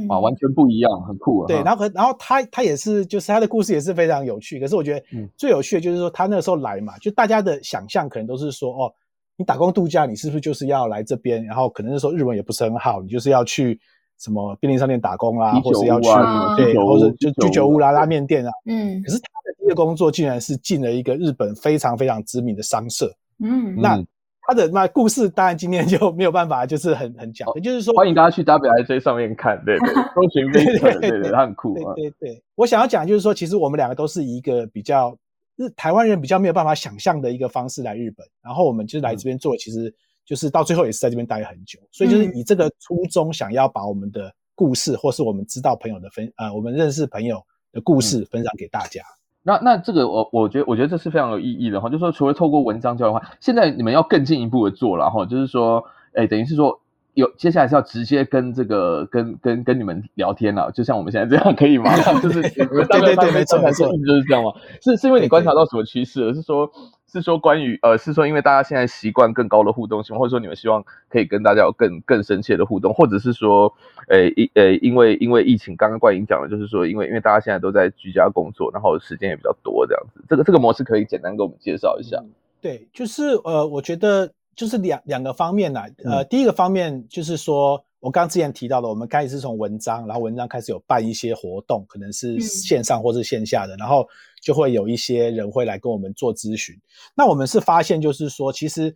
[0.07, 1.47] 啊，完全不一样，很酷啊。
[1.47, 4.59] 对，然后可然后他他也是，就是他的故事也是非常有趣。
[4.59, 5.03] 可是我觉得
[5.35, 8.93] 最有趣的就是说，他那个时候来嘛，就大家的想象可能都是说，哦，
[9.35, 11.43] 你打工度假，你是不是就是要来这边？
[11.43, 13.79] 然后可能那时候日文也不是很好，你就是要去
[14.19, 16.09] 什么便利商店打工啦，或者要去
[16.57, 18.51] 对，或者就居酒屋啦、拉面店啊。
[18.65, 19.01] 嗯。
[19.01, 23.11] 可是他的第一个工作竟然是进了一个日本非常非常知名的商社。
[23.43, 23.75] 嗯。
[23.75, 24.03] 那。
[24.49, 32.43] 他的那故事当然今天就没有办法，就是很很讲，哦、就是说欢迎大家去 WIJ 上面看，对 对，搜寻 Victor 对对，他很酷啊，对对对。
[32.55, 35.15] 我想要讲就是说，其实我们两个都是一个比较
[35.55, 39.93] 日台湾人比较没有办法想象的一个方式来日本，然后我们就来这边做，其实
[40.25, 47.39] 就是到最后也是在这边待很久，所以就是以这个初衷，想要把我们的故事，或是我们知道朋友的分呃，我们认识朋友
[47.71, 49.03] 的故事分享给大家。
[49.43, 56.82] 那那这个我我觉得我觉得这是非常有意义的哈，就说除了透过文章交流的话，现在你们要更进一步的做了哈，就是说，哎，等于是说
[57.19, 61.95] 有接下来是要直接跟这个跟跟跟你们聊天了，就像我们现在这样可以吗？
[62.21, 64.51] 就是对对对，没错没错，就是这样吗？
[64.82, 66.71] 是是因为你观察到什么趋势，而是说？
[67.12, 73.73] 是说关于呃，是说因为大家现在习惯更高的互动性，或者说你们希望可以跟大家有更更深切的互动，或者是说，
[74.10, 82.21] 诶，因诶，因为因为疫情，刚刚冠颖讲的就是说，因为因为大家现在都在居家工作，然后时间也比较多，这样子，这个这个模式可以简单给我们介绍一下。
[82.62, 87.83] 对，就是呃，我觉得就是两两个方面来，呃，第一个方面就是说。
[88.01, 94.07] 我刚之前提到的，我们开始是从文章，然后文章开始有办一些活动，可能是线上或是线下的，然后
[94.41, 96.73] 就会有一些人会来跟我们做咨询。
[97.13, 98.95] 那我们是发现，就是说，其实，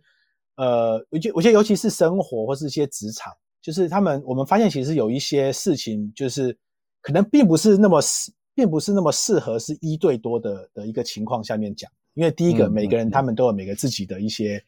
[0.56, 6.56] 呃，我觉我觉得尤其是生活或是一些职场，就是他们，我们发现其实有一些事情，就是
[7.02, 14.64] 可能并不是那么适，并不是那么适合是一对多的的一个情况下面讲，因为第一个，每个人他们都有每个自己的一些。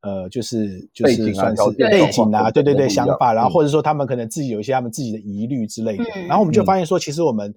[0.00, 7.52] 呃，就是就是算是背景啊，对对对，想法，然后或者说他们可能自己有一些他们自己的疑虑之类的，然后我们就发现说，其实我们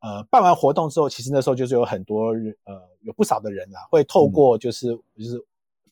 [0.00, 5.42] 呃办完活动之后，其实那时候就是有很多人呃有不少的人啊，会透过就是就是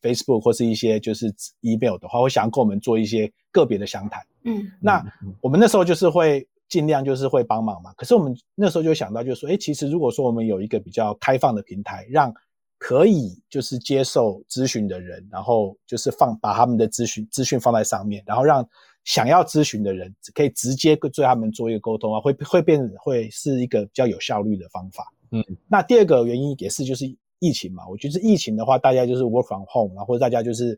[0.00, 4.22] Facebook 或是一些就是 email 的话，会想要跟我们做一些个别的详谈。
[4.44, 5.04] 嗯，那
[5.40, 7.92] 我们那时候就是会尽量就是会帮忙嘛。
[7.96, 12.32] 可是我们那时候就想到，就是说，哎，其实如果说我们有一个比较开放的平台，让
[12.82, 18.66] 可以就是接受咨询的人，然后就是放把他们的咨询资讯放在上面，然后让
[19.04, 25.12] 想要咨询的人可以直接对他们做一个沟通啊，会会变会是一个比较有效率的方法。
[25.30, 27.04] 嗯，那第二个原因也是就是
[27.38, 30.76] 疫情嘛，我觉得疫情的话，大家就是 work from home，然后大家就是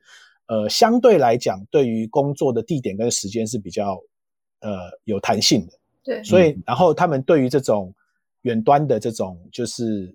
[0.48, 4.02] 呃相对来讲，对于工作的地点跟时间是比较
[4.58, 5.72] 呃有弹性的。
[6.02, 7.94] 对，所以然后他们对于这种
[8.40, 10.12] 远端的这种就是。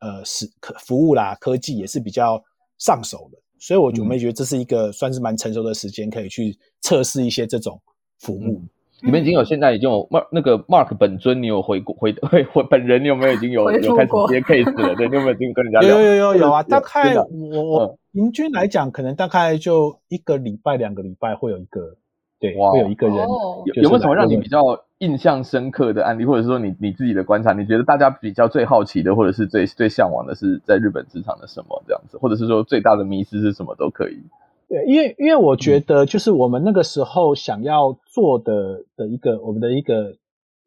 [0.00, 2.42] 呃，是科服务啦，科技也是比较
[2.78, 7.80] 上手的，所以我就没觉得这是一个算是蛮成熟的时间，可以去测试一些这种
[8.18, 8.62] 服务。
[9.00, 14.94] 你们已经有现在已经有 Mark 那个 Mark 本尊，你有回过回 回回本人，你有没有已经有有开始接 case 了？
[14.96, 15.96] 对，你有没有已经跟人家聊？
[15.96, 21.96] 有有有有啊，大概我我平均来讲，可能大概就一个礼拜两个礼拜会有一个，
[22.40, 23.16] 对，会有一个人。
[23.16, 24.60] 有有没有什么让你比较？
[24.98, 34.18] 印象深刻的案例，或者是说你你自己的观察，你觉得大家比较最好奇的，或者是最最向往的是在日本职场的什么这样子，或者是说最大的迷失是什么都可以。
[34.68, 40.16] 对，因为因为我觉得就是我们那个时候想要做的的一个我们的一个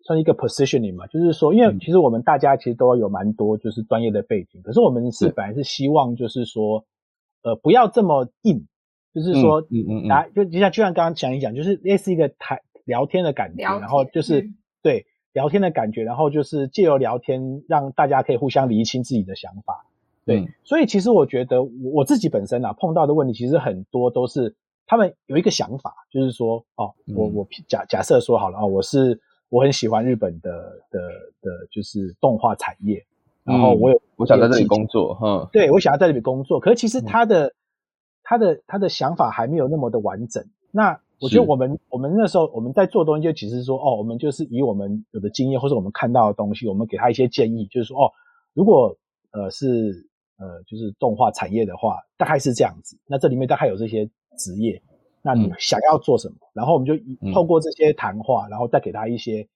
[0.05, 6.85] 算一个 positioning 嘛，就是说，因为其实我们大家其实都有蛮多就是专业的背景，可是我们是本来是希望就是说，
[7.43, 8.65] 呃，不要这么硬，
[9.13, 12.61] 就是说，嗯嗯嗯，就就像就像刚刚讲一讲，就是类似一个台。
[12.85, 19.85] 聊天的感觉，然后就是、嗯、对聊天的感觉，然后就是借由聊天让大家可以互相厘清自己的想法。
[20.25, 24.53] 对，嗯、所以其实我觉得我自己本身啊碰到的问题，其实很多都是
[24.87, 29.17] 他们有一个想法，就是说哦，我我假假设说好了哦，我是
[29.49, 30.51] 我很喜欢日本的
[30.89, 30.99] 的
[31.39, 33.05] 的，就是动画产业，
[33.43, 37.53] 然后我有、嗯、我想在这里工作，哈，对，我想要在这里工作，可是其实他的、嗯、
[38.31, 40.41] 他的他的想法还没有那么的完整，
[40.71, 40.97] 那。
[41.23, 48.11] 我觉得我们我们那时候我们在做东西，就其实说哦，我们就是以我们有的经验或者我们看到的东西，我们给他一些建议，就是说哦，
[48.55, 48.97] 如果
[49.29, 52.97] 呃是呃就是动画产业的话，大概是这样子。
[53.05, 54.81] 那这里面大概有这些职业，
[55.21, 56.35] 那你想要做什么？
[56.39, 56.95] 嗯、然后我们就
[57.35, 59.47] 透过这些谈话，然后再给他一些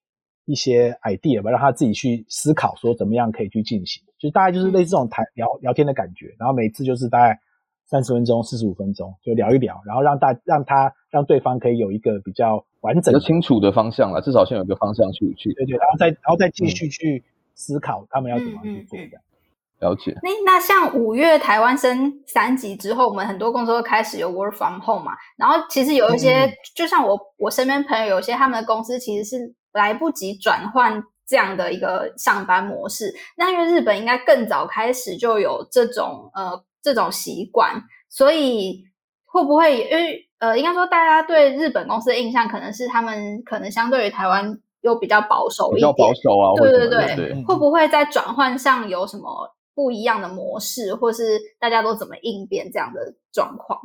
[0.45, 4.03] 一些 idea 吧，让他自己去思考说怎么样可以去进行。
[4.19, 7.39] 就大概就是类似这种谈聊聊天的感觉，然后每次就是大概。
[7.87, 15.53] 三十分钟、四十五分钟就聊一聊，然后让大让他让对方可以有一个比较完整、比较清楚的方向了，至少先有一个方向去去。
[15.53, 19.11] 对对，然后再然后再继续去思考他们要怎么去做这样。
[19.13, 19.37] 嗯嗯
[19.77, 20.17] 嗯、了解。
[20.23, 36.63] 那那像五月台湾升三级之后，我们很多工作都开始有 work from home 嘛，然后其实有一些，嗯、就像我我身边朋友有些他们的公司其实是来不及转换这样的一个上班模式，那因为日本应该更早开始就有这种呃。
[36.85, 38.83] 这种习惯，所以
[39.25, 49.25] 会不会因为呃，应该说大家对日本公司的印象，可能是他们可能相对于台湾又比较保守一点，比较保守啊，对对对，对会不会在转换上有什么
[49.73, 53.79] 不一样的模式，或是大家都怎么应变这样的状况？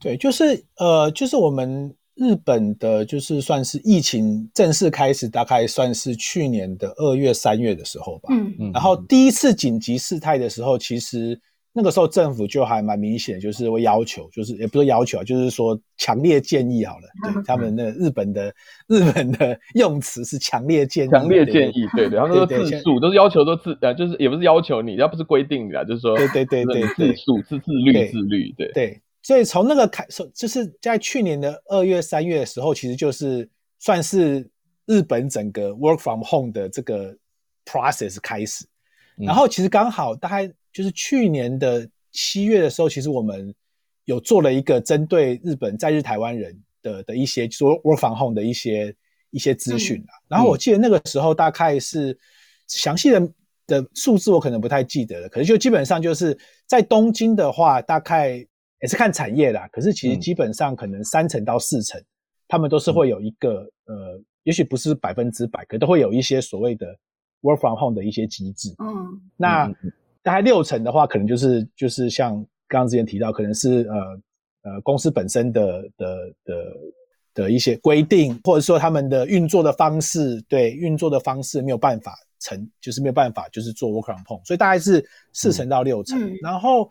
[0.00, 8.28] 对，就是呃，就是我们日本的，就是算是疫情正式开始，大概算是去年的二月、三月的时候吧。
[8.30, 11.40] 嗯嗯，然后第一次紧急事态的时候，其实。
[11.78, 18.52] 那个时候政府就还蛮明显，就是会要求，就是也不是要求啊，就是说强烈建议好了，对 他们那日本的
[18.88, 28.72] 日本的用词是强烈建议，强烈建议，对对，他们说自述都是要求都自呃，就是也不是要求你，要不是规定你啊，就是说对对对对自述是自律自律，对。
[28.72, 34.44] 对，所以从那个开始，就是在去年的二月三月的时候，其实就是算是
[34.86, 37.16] 日本整个 work from home 的这个
[37.64, 38.66] process 开始，
[39.16, 40.52] 然后其实刚好大概。
[40.72, 43.54] 就是去年的七月的时候，其实我们
[44.04, 48.94] 有做了一个针对日本在日台湾人的的一些说 work from home 的一些
[49.30, 50.12] 一些资讯啊。
[50.28, 52.16] 然后我记得那个时候大概是
[52.66, 53.32] 详细的
[53.66, 58.30] 的数字我可能不太记得了，可是就基本上就是在东京的话，大概
[58.80, 59.68] 也是看产业啦。
[59.72, 62.02] 可是其实基本上可能三成到四成，
[62.46, 66.86] 他们都是会有一个呃，也许不是百分之百，可都会有一些所谓的
[67.42, 68.74] work from home 的一些机制。
[68.78, 69.70] 嗯，那。
[70.22, 72.34] 大概六成的话，可能就是就是像
[72.66, 76.54] 刚刚之前提到，可能是呃呃公司本身的的的
[77.34, 85.02] 的一些规定，或者说他们的运作的方式，对运作的方式没有办法成，就是没有办法就是做 work from home，所以大概是
[85.32, 86.20] 四成到六成。
[86.20, 86.90] 嗯、然后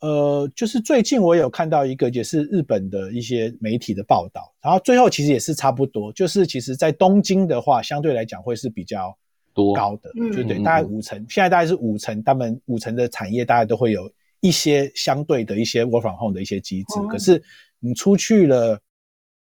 [0.00, 9.16] 呃，就是最近我有看到一个也是日本的一些媒体的报道，然后最后其实也是差不多，就是其实在东京的话，相对来讲会是比较。
[9.60, 16.98] 多高的，就对，大概五成，现在大概是五成，他们五成的产业大概都会有一些相对的一些 work from home 的一些机制。
[16.98, 17.42] 哦、可是
[17.78, 18.80] 你出去了，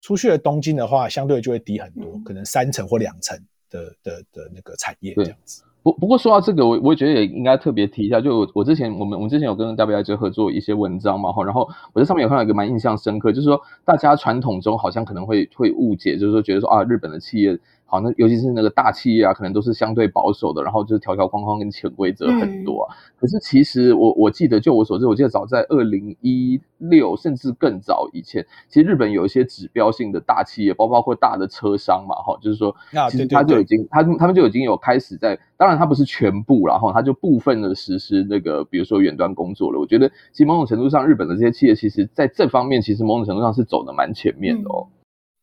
[0.01, 3.37] 出去了东京的话，相对就会低很多，嗯、可能三成或两成
[3.69, 5.63] 的的的那个产业这样子。
[5.83, 17.57] 不不过说到这个，我我也觉得也应该特别提一下，就我我之前我们我们之前有跟 WIJ 合作一些文章嘛，哈，然后我在上面有看到一个蛮印象深刻，就是说大家传统中好像可能会会误解，就是说觉得说啊，日本的企业。
[17.89, 22.93] 好，那尤其是那个大企业啊，可能都是相对保守的，然后就是条条框框跟潜规则很多啊。
[22.93, 32.75] 嗯、可是其实我我记得，就我所知，我记得早在二零一六甚至更早以前，其实日本有一些指标性的大企业，包包括大的车商嘛，哈，就是说，
[33.09, 39.79] 其实他就已经他他们就已经有开始在，当然他不是全部，然后他就部分的实施那个，比如说远端工作了。
[39.79, 44.85] 我觉得其实某种程度上，日本的这些企业，其实在这方面，其实某种程度上是走的蛮前面的哦。
[44.89, 44.91] 嗯、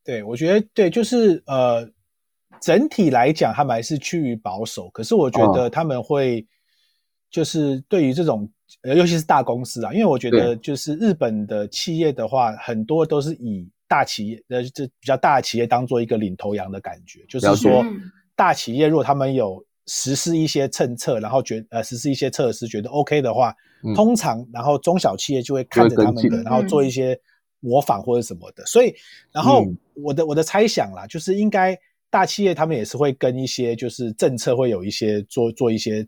[0.05, 1.89] 对，我觉得对，就是呃。
[2.61, 4.89] 整体来讲，他们还是趋于保守。
[4.89, 6.45] 可是我觉得他们会，
[7.29, 8.49] 就是对于这种，
[8.81, 17.25] 呃，尤其是大公司啊，因为我觉得就是日本的企业的话，很多都是以大企业，呃，这比较大的企业当做一个领头羊的感觉。
[17.27, 17.85] 就是说，
[18.35, 23.53] 大企业如果他们有实施一些政策，然后觉呃实施一些措施，觉得 OK 的话，
[23.95, 27.19] 通常然后中小企业就会看着他们的，然后做一些
[27.59, 28.65] 模仿或者什么的。
[28.65, 28.93] 所以，
[29.31, 31.77] 然后我的我的猜想啦，就是应该。
[32.09, 36.07] 大企业他们也是会跟一些就是政策会有一些做做一些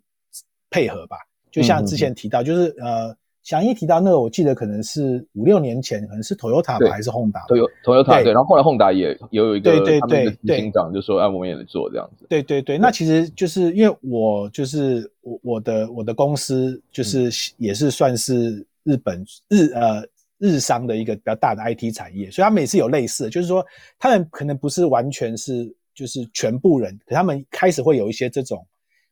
[0.69, 1.17] 配合吧，
[1.51, 12.25] 就像之前提到，就是呃，祥一提到那个，我记得可能是五六年前，可能是 Toyota 吧，还是 Honda？Toyota 对，然后后来 Honda 也也有一个对对对对，警长就说，哎，我们也得做这样子。
[12.29, 20.03] 对对对，那其实就是因为我就是我我的我的公司就是也是算是日本日呃
[20.37, 23.65] 日商的一个比较大的 IT 产业，所以他们也是有类似的，就是说
[23.97, 25.73] 他们可能不是完全是。
[25.97, 28.63] 就是全部人，可他们开始会有一些这种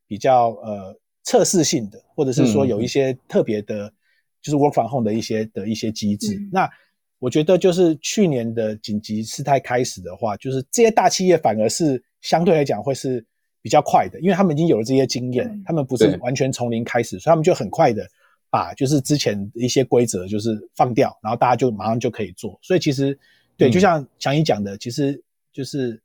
[0.05, 3.91] 比较呃测试性的，或者是说有一些特别的，
[4.39, 6.35] 就是 work from home 的一些的一些机制。
[6.35, 6.69] 嗯、那
[7.17, 13.25] 我觉得就是去年的紧急事态开始的话，就是这些大企业反而是相对来讲会是
[13.63, 18.07] 比较快的，因为他们已经有了这些经验，嗯、他们不是完全从零开始，所以他们就很快的
[18.51, 22.59] 把就是之前一些规则就是放掉，然后大家就马上就可以做。
[22.61, 23.17] 所以其实
[23.57, 25.19] 对，就像强一讲的，其实
[25.51, 25.99] 就是。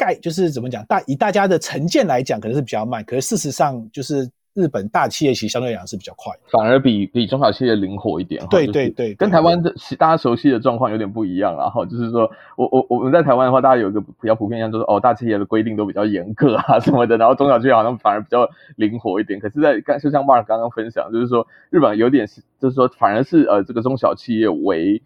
[0.00, 3.04] 概就是怎么讲，大以大家的成见来讲，可能是比较慢。
[3.04, 8.42] 可是事实上，就是日本大企业其实相对来讲是比较快，反而比比中小企业灵活一点。
[8.48, 11.54] 对对对，跟台湾的大家熟悉的状况有点不一样。
[11.56, 19.38] 然后就是说我我我们在台湾的话，大家有一个比较普遍印象，就是哦，大企业的规定都比较严格啊什么的，然后中小企业好像反而比较灵活一点。
[19.38, 25.02] 可是，在刚就像 Mark 刚刚分享，就是说日本有点是，就是说反而是呃这个中小企业为。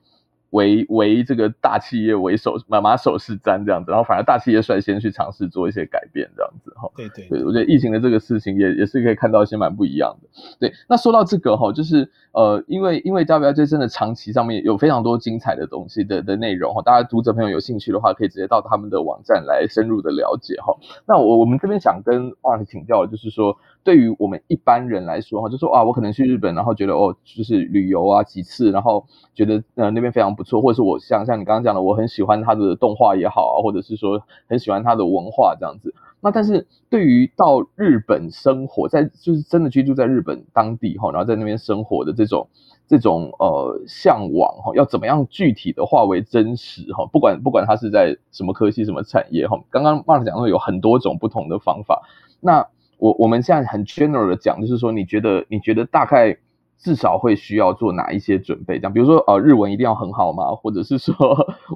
[0.54, 6.88] 为为这个大企业为首，马马首是瞻这样子，然后反而大企业率先去尝试做一些改变这样子哈。
[6.96, 10.28] 对对对，对，我觉得疫情的这个事情也也是可以看到一些蛮不一样的。
[10.60, 20.72] 对，那说到这个哈，就是呃，因为因为 WIJ 真的长期上面有非常多精彩的东西的的内容哈，大家读者朋友有兴趣的话，可以直接到他们的网站来深入的了解哈。
[21.06, 35.92] 那我我们这边想跟 Mark 请教的就是说，对于我们一般人来说哈，就说啊，我可能去日本，然后觉得哦，就是旅游啊几次，然后觉得呃那边非常不错，或者是我像像你刚刚讲的，我很喜欢他的动画也好啊，或者是说很喜欢他的文化这样子。
[36.20, 42.48] 那但是对于到日本生活，在就是真的居住在日本当地哈，然后在那边生活的这种
[42.86, 47.04] 这种呃向往哈，要怎么样具体的化为真实哈？
[47.12, 52.02] 不管不管他是在什么科系什么产业哈，刚刚 Mark 讲说有很多种不同的方法，
[52.40, 52.66] 那。
[52.96, 56.38] 我我们现在很 general 的讲，就是说，你觉得你觉得大概
[56.78, 58.78] 至少会需要做哪一些准备？
[58.78, 60.54] 这样，比如说，呃，日文一定要很好吗？
[60.54, 61.14] 或者是说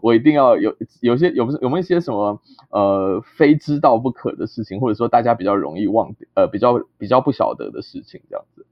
[0.03, 2.41] 我一定要有有些有有没有一些什么
[2.71, 8.67] 呃非知道不可的事情，或者说大家比较容易忘呃比较比较不晓得的事情，这样子？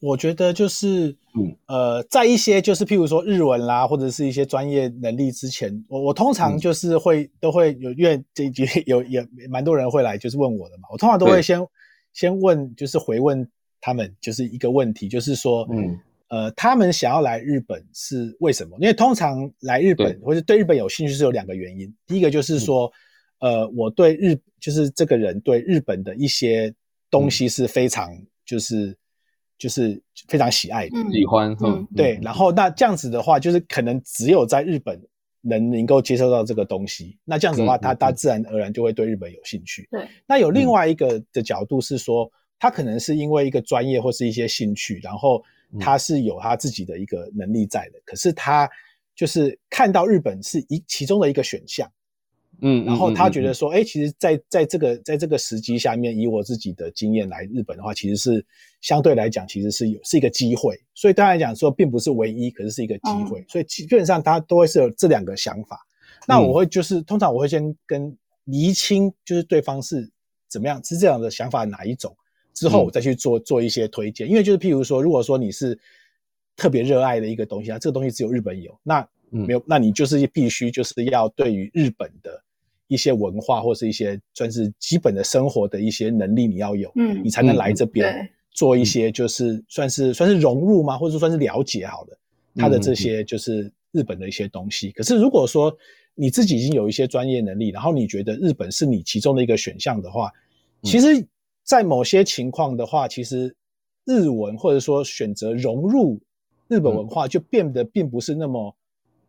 [0.00, 8.44] 我觉得就是嗯呃，在一些就是譬如说日文啦，或者是一些专业能力之前，我我通常就是会、嗯、都会有，因为这
[8.86, 11.66] 有也蛮多人会来就是问我的嘛，我通常都会先。
[12.12, 13.46] 先问，就是回问
[13.86, 18.76] 他们，就是一个问题，就是说，嗯，呃，他们想要来日本是为什么？
[18.80, 21.94] 因为通常来日本或者对日本有兴趣是有两个原因。
[22.04, 22.90] 第一个就是说，
[23.38, 26.74] 呃，我对日，就是这个人对日本的一些
[27.12, 28.10] 东西是非常，
[28.44, 28.92] 就是
[29.56, 32.18] 就是非常喜爱的，喜欢，嗯，对。
[32.20, 35.00] 然后那这样子的话，就是可能只有在日本。
[35.48, 39.86] 能能够接受到这个东西，那这样子的话，他他自然而然就会对日本有兴趣。
[39.92, 42.28] 对，那有另外一个的角度是说，
[42.58, 45.42] 他可能是因为一个专业或是一些兴趣，然后
[45.80, 48.68] 他是有他自己的一个能力在的，可是他
[49.14, 51.90] 就是看到日本是一其中的一个选项，
[52.60, 58.44] 嗯，然后他觉得说，哎、嗯嗯嗯，其实在在这个在这个时机下面，以我自己的经验来日本的话，其实是
[58.80, 60.78] 相对来讲，其实是有是一个机会。
[60.94, 63.40] 所以当然讲说，并不是唯一，可是是一个机会。
[63.40, 65.86] 嗯、所以基本上他都会是有这两个想法。
[66.26, 70.10] 那我会就是、嗯、通常我会先跟厘清，就是对方是
[70.48, 72.16] 怎么样，是这样的想法哪一种，
[72.56, 74.28] 之后我再去做做一些推荐。
[74.28, 75.78] 因为就是譬如说，如果说你是
[76.56, 82.42] 特别热爱的一个东西啊，这个东西只有日本有，那没有，那你就是必须就是要对于日本的。
[82.88, 90.96] 一些文化或是一些算是基本的生活的一些能力，你要有，嗯，你才能来这边做一些就是算是算是融入吗？
[90.96, 92.16] 或者说算是了解好了，
[92.54, 94.92] 他的这些就是日本的一些东西。
[94.92, 95.76] 可是如果说
[96.14, 100.30] 你自己已经有一些专业能力，然后你觉得日本是你其中的一个选项的话，
[100.84, 101.26] 其实，
[101.66, 103.54] 在某些情况的话，其实
[104.06, 106.18] 日文或者说选择融入
[106.68, 108.74] 日本文化就变得并不是那么。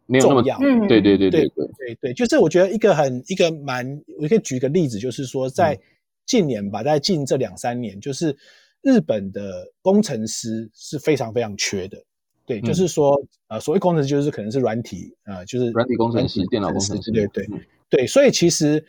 [0.10, 1.96] 没有那么重要，嗯，对对对对对对。
[2.00, 3.86] 对，就是我觉得一个很一个蛮，
[4.22, 5.78] 我可以举一个例子，就是说在
[6.26, 8.34] 近年吧，在近这两三年，就是
[8.82, 12.02] 日本的工程师是非常非常缺的，
[12.46, 17.46] 对，就是说呃，所谓工程师就是可能是软体，呃，就是软体工程师、电脑工程师，对对
[17.90, 18.82] 对，所以其实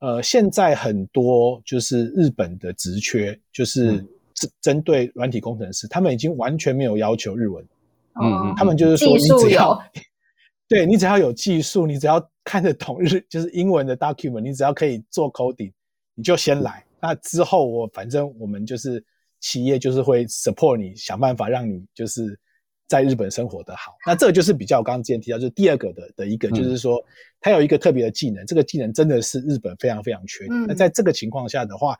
[0.00, 3.98] 呃，现在很多就是日本的职缺，就是
[4.34, 7.64] 针针对软体工程师，他们已经完全没有要求日文，
[8.22, 9.78] 嗯嗯，他们就是说你只要。
[10.68, 15.72] 对，你只要有技术，你只要看得懂日就是英文的 document，你只要可以做 coding，
[16.16, 16.84] 你就先来。
[17.00, 19.02] 那之后我反正我们就是
[19.38, 22.36] 企业就是会 support 你，想办法让你就是
[22.86, 23.92] 在日本生活的好。
[24.06, 27.02] 那这个就是比较我刚刚之前提到，就是第二个的的一个，就是说
[27.40, 30.54] 他有一个特别的技能，这个技能真的是日本非常非常缺的。
[30.66, 31.96] 那在这个情况下的话，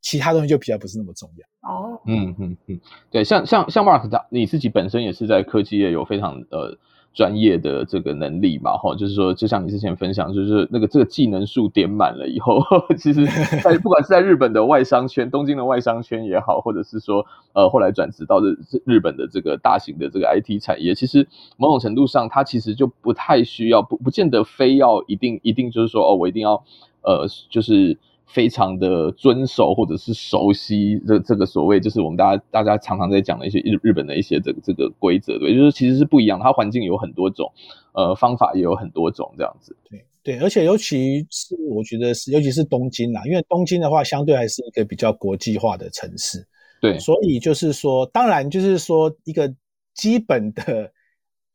[0.00, 1.70] 其他东西就比较不是那么重要。
[1.70, 2.80] 哦，嗯嗯嗯，
[3.10, 6.78] 对，像像像 Mark 他你自己本身也是在科技业有非常呃。
[7.12, 12.62] 专业的这个能力嘛，哈，就是说，就像你之前分享，就是那个这个技能数点满了以后，
[12.96, 13.26] 其实，
[13.62, 26.62] 在不管是在日本的外商圈、东京的外商圈也好，或者是说，呃，后来转职到日日本的这个大型的这个 IT 产业，其实某种程度上，它其实就不太需要，不不见得非要一定一定就是说，哦，我一定要，
[27.02, 27.98] 呃，就是。
[28.32, 37.52] 非常的遵守或者是熟悉这这个所谓就是我们大家大家常常在讲的一些日日本的一些这个这个规则，对，就是其实是不一样，它环境有很多种，
[37.92, 39.76] 呃，方法也有很多种这样子。
[39.90, 46.46] 对对，而且尤其是我觉得是，尤其是东京啦，因为东京的话相对还是一个比较国际化的城市，
[46.80, 49.52] 对，所以就是说，当然就是说一个
[49.94, 50.92] 基本的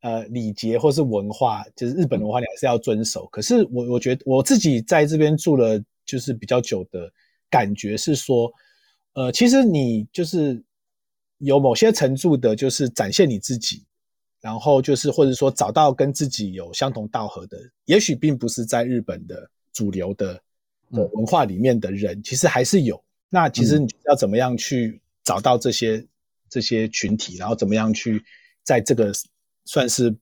[0.02, 3.26] 呃礼节或是文化，就是日本的文化你还是要遵守。
[3.32, 5.82] 可是我我觉得我自己在这边住了。
[6.06, 7.12] 就是比较久的
[7.50, 8.50] 感觉是说，
[9.14, 10.62] 呃，其实你就是
[11.38, 13.84] 有某些程度的，就是展现你自己，
[14.40, 20.40] 然后就是或者说找到跟自己有相同道合的，也许并不是在日本的主流的
[20.92, 23.02] 的文化里面的人，其实还是有。
[23.28, 26.06] 那其实你要怎么样去找到这些
[26.48, 28.24] 这些群体，然后怎么样去
[28.62, 29.12] 在这个
[29.64, 30.16] 算是。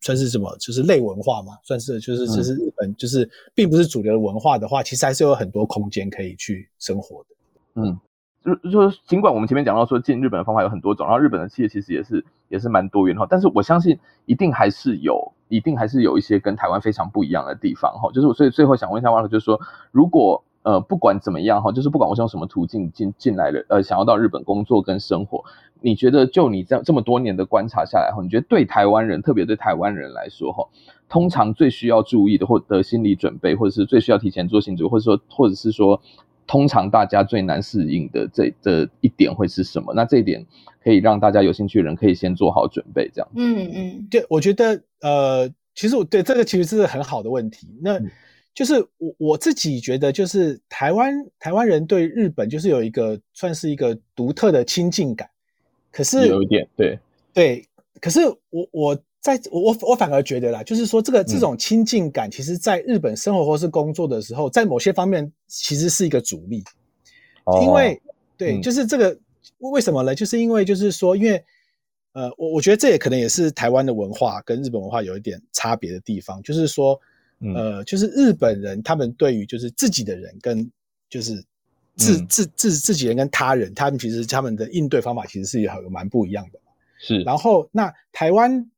[0.00, 0.56] 算是什么？
[0.58, 7.28] 就是类文化嘛，算是就是就是日本就是并不是主流的文化的话，其实还是有很多空间可以去生活的。
[7.74, 7.98] 嗯，
[8.44, 18.10] 就就是尽管我们前面讲到说进日本的方法有很多种，然后日本的企业其实也是也是蛮多元哈，但是我相信一定还是有，一定还是有一些跟台湾非常不一样的地方哈。
[18.12, 20.42] 就是我所以最后想问一下 Mark，就是说如果。
[20.62, 25.42] 呃，不管怎么样哈，就是不管我是用什么途径进进来的，呃，想要到日本工作跟生活，
[25.80, 30.68] 你觉得就你这这么多年的观察下来哈，你觉得对台湾人，特别对台湾人来说哈，
[31.08, 35.98] 通常最需要注意的或者心理准备，或者是最需要提前做心理准备，或者说或者是说，
[36.46, 39.94] 通常大家最难适应的这这一点会是什么？
[39.94, 40.44] 那这一点
[40.84, 43.28] 可以让大家有兴趣的人可以先做好准备，这样。
[43.34, 47.66] 嗯嗯，对，我觉得呃，其实我对这个其实是很好的问题。
[47.80, 47.98] 那。
[47.98, 48.10] 嗯
[48.52, 55.30] 就是我我自己觉得，就是台湾台湾人对日本就是有一个算是一个独特的亲近感，
[55.92, 56.98] 可是有一点对。
[57.32, 57.64] 对，
[58.00, 58.20] 可是
[58.50, 66.64] 我我在我我反而觉得啦，就是说这个这种亲近感，其实在日本生活或是工作的时候，在某些方面其实是一个阻力，
[67.62, 68.02] 因为
[68.36, 69.16] 对，就是这个
[69.58, 70.12] 为什么呢？
[70.12, 71.42] 就是因为就是说，因为
[72.14, 77.00] 呃，我我觉得这也可能也是台湾的文化跟日本文化有一点差别的地方，就是说。
[77.54, 80.70] 呃，就是日本人，他们对于就是自己的人跟
[81.08, 81.42] 就是
[81.96, 86.60] 自、嗯、自自自己人跟他人，他们其实他们的应对方法其实是有蛮不一样的。
[86.98, 88.70] 是，然后那台湾，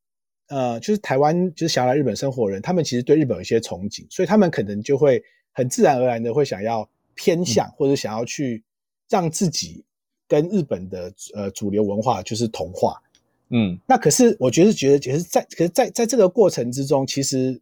[0.47, 8.63] 呃，就是台湾就是想要来日本生活的人，他们其实对日本有一些憧憬，所以他们可能就会很自然而然的会想要偏向、嗯、或者想要去
[9.09, 9.83] 让自己
[10.25, 13.01] 跟日本的呃主流文化就是同化。
[13.49, 17.59] 嗯，那可是我觉得觉得其实在可是在在这个过程之中，其实。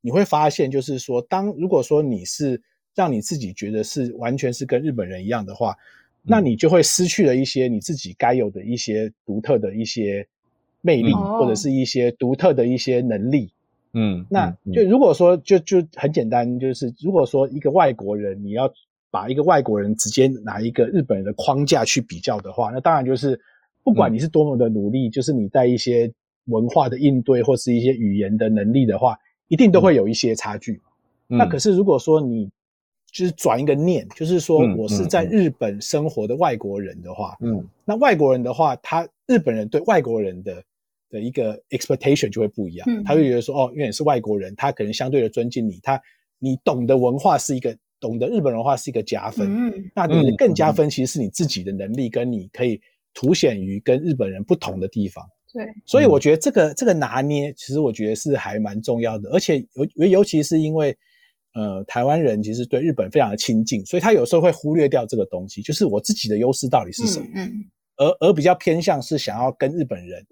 [0.00, 2.60] 你会发现，就是说，当如果说你是
[2.94, 5.74] 让你自己觉得是完全是跟日本人一样的话，
[6.22, 10.26] 那你就会失去了一些你自己该有的一些独特的一些
[10.80, 13.50] 魅力，嗯、或者是一些独特的一些能力。
[13.92, 18.72] 嗯，那就如果说就就很简单，就是如果说一个外国人，你要
[19.10, 23.40] 把一个外国人直接拿一个日本人的框架去比较的话，那当然就是
[23.82, 26.12] 不管你是多么的努力，嗯、就是你在一些
[26.46, 29.18] 文化的应对或是一些语言的能力的话。
[29.48, 30.80] 一定都会有一些差距。
[31.28, 32.50] 嗯、那可是如果说你
[33.10, 40.62] 就是转一个念，就是说我是在日本生活的外国人的话，嗯，嗯那外国人的话，他日本人对外国人的
[41.08, 42.86] 的一个 expectation 就会不一样。
[42.90, 46.00] 嗯、他会觉得说，哦，因为你是外国人，他可能相对的尊敬你，他
[46.38, 49.48] 你懂得文化是一个懂得日本文化是一个加分。
[49.48, 52.80] 嗯，那你的更加分其实是你自己的能力跟你可以
[53.14, 55.24] 凸显于跟日本人不同的地方。
[55.56, 60.94] 对，所以我觉得这个这个拿捏，其实我觉得是还蛮重要的，而且尤尤其是因为，
[61.54, 67.64] 呃，台湾人其实对日本非常的亲近，所以他有时候会忽略掉这个东西，就是我自己的优势到底是什么，嗯，嗯。
[67.96, 70.22] 而而比较偏向是想要跟日本人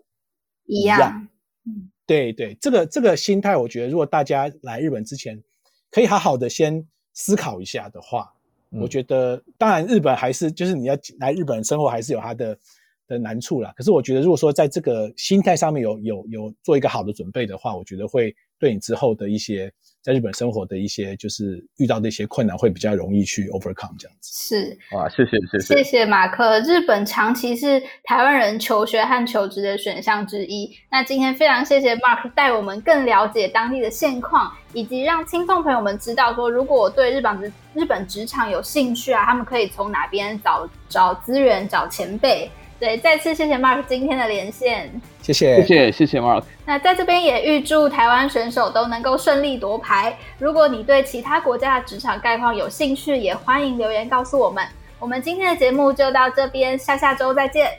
[0.66, 1.28] 一样，一样
[1.64, 5.42] 嗯，对对，这个这个心态，我觉得如果大家来日本之前，
[5.90, 8.30] 可以好好的先思考一下的话，
[8.72, 12.58] 嗯、我觉得当然日本还是就是你要来日本生活，还是有它的。
[13.06, 19.70] 的难处啦，可是我觉得，如果说在这个心态上面有有有做一个好的准备的话，我觉得会对你之后的一些
[20.02, 24.32] 在日本生活的一些就是遇到的一些困难会比较容易去 overcome 这样子。
[24.32, 26.60] 是，哇，谢谢谢谢谢谢马克。
[26.60, 30.70] 日本长期是台湾人求学和求职的选项之一。
[30.90, 42.50] 那今天非常谢谢 Mark 带我们更了解当地的现况，以及让听众朋友们知道说，如果我对日本职日本职场有兴趣啊，他们可以从哪边找找资源、找前辈。
[42.80, 44.90] 对，再次谢谢 Mark 今天的连线，
[45.22, 46.42] 谢谢谢谢谢谢 Mark。
[46.66, 50.16] 那在这边也预祝台湾选手都能够顺利夺牌。
[50.38, 54.64] 如果你对其他国家的职场概况有兴趣，也欢迎留言告诉我们。
[54.98, 57.70] 我们今天的节目就到这边，下下周再见。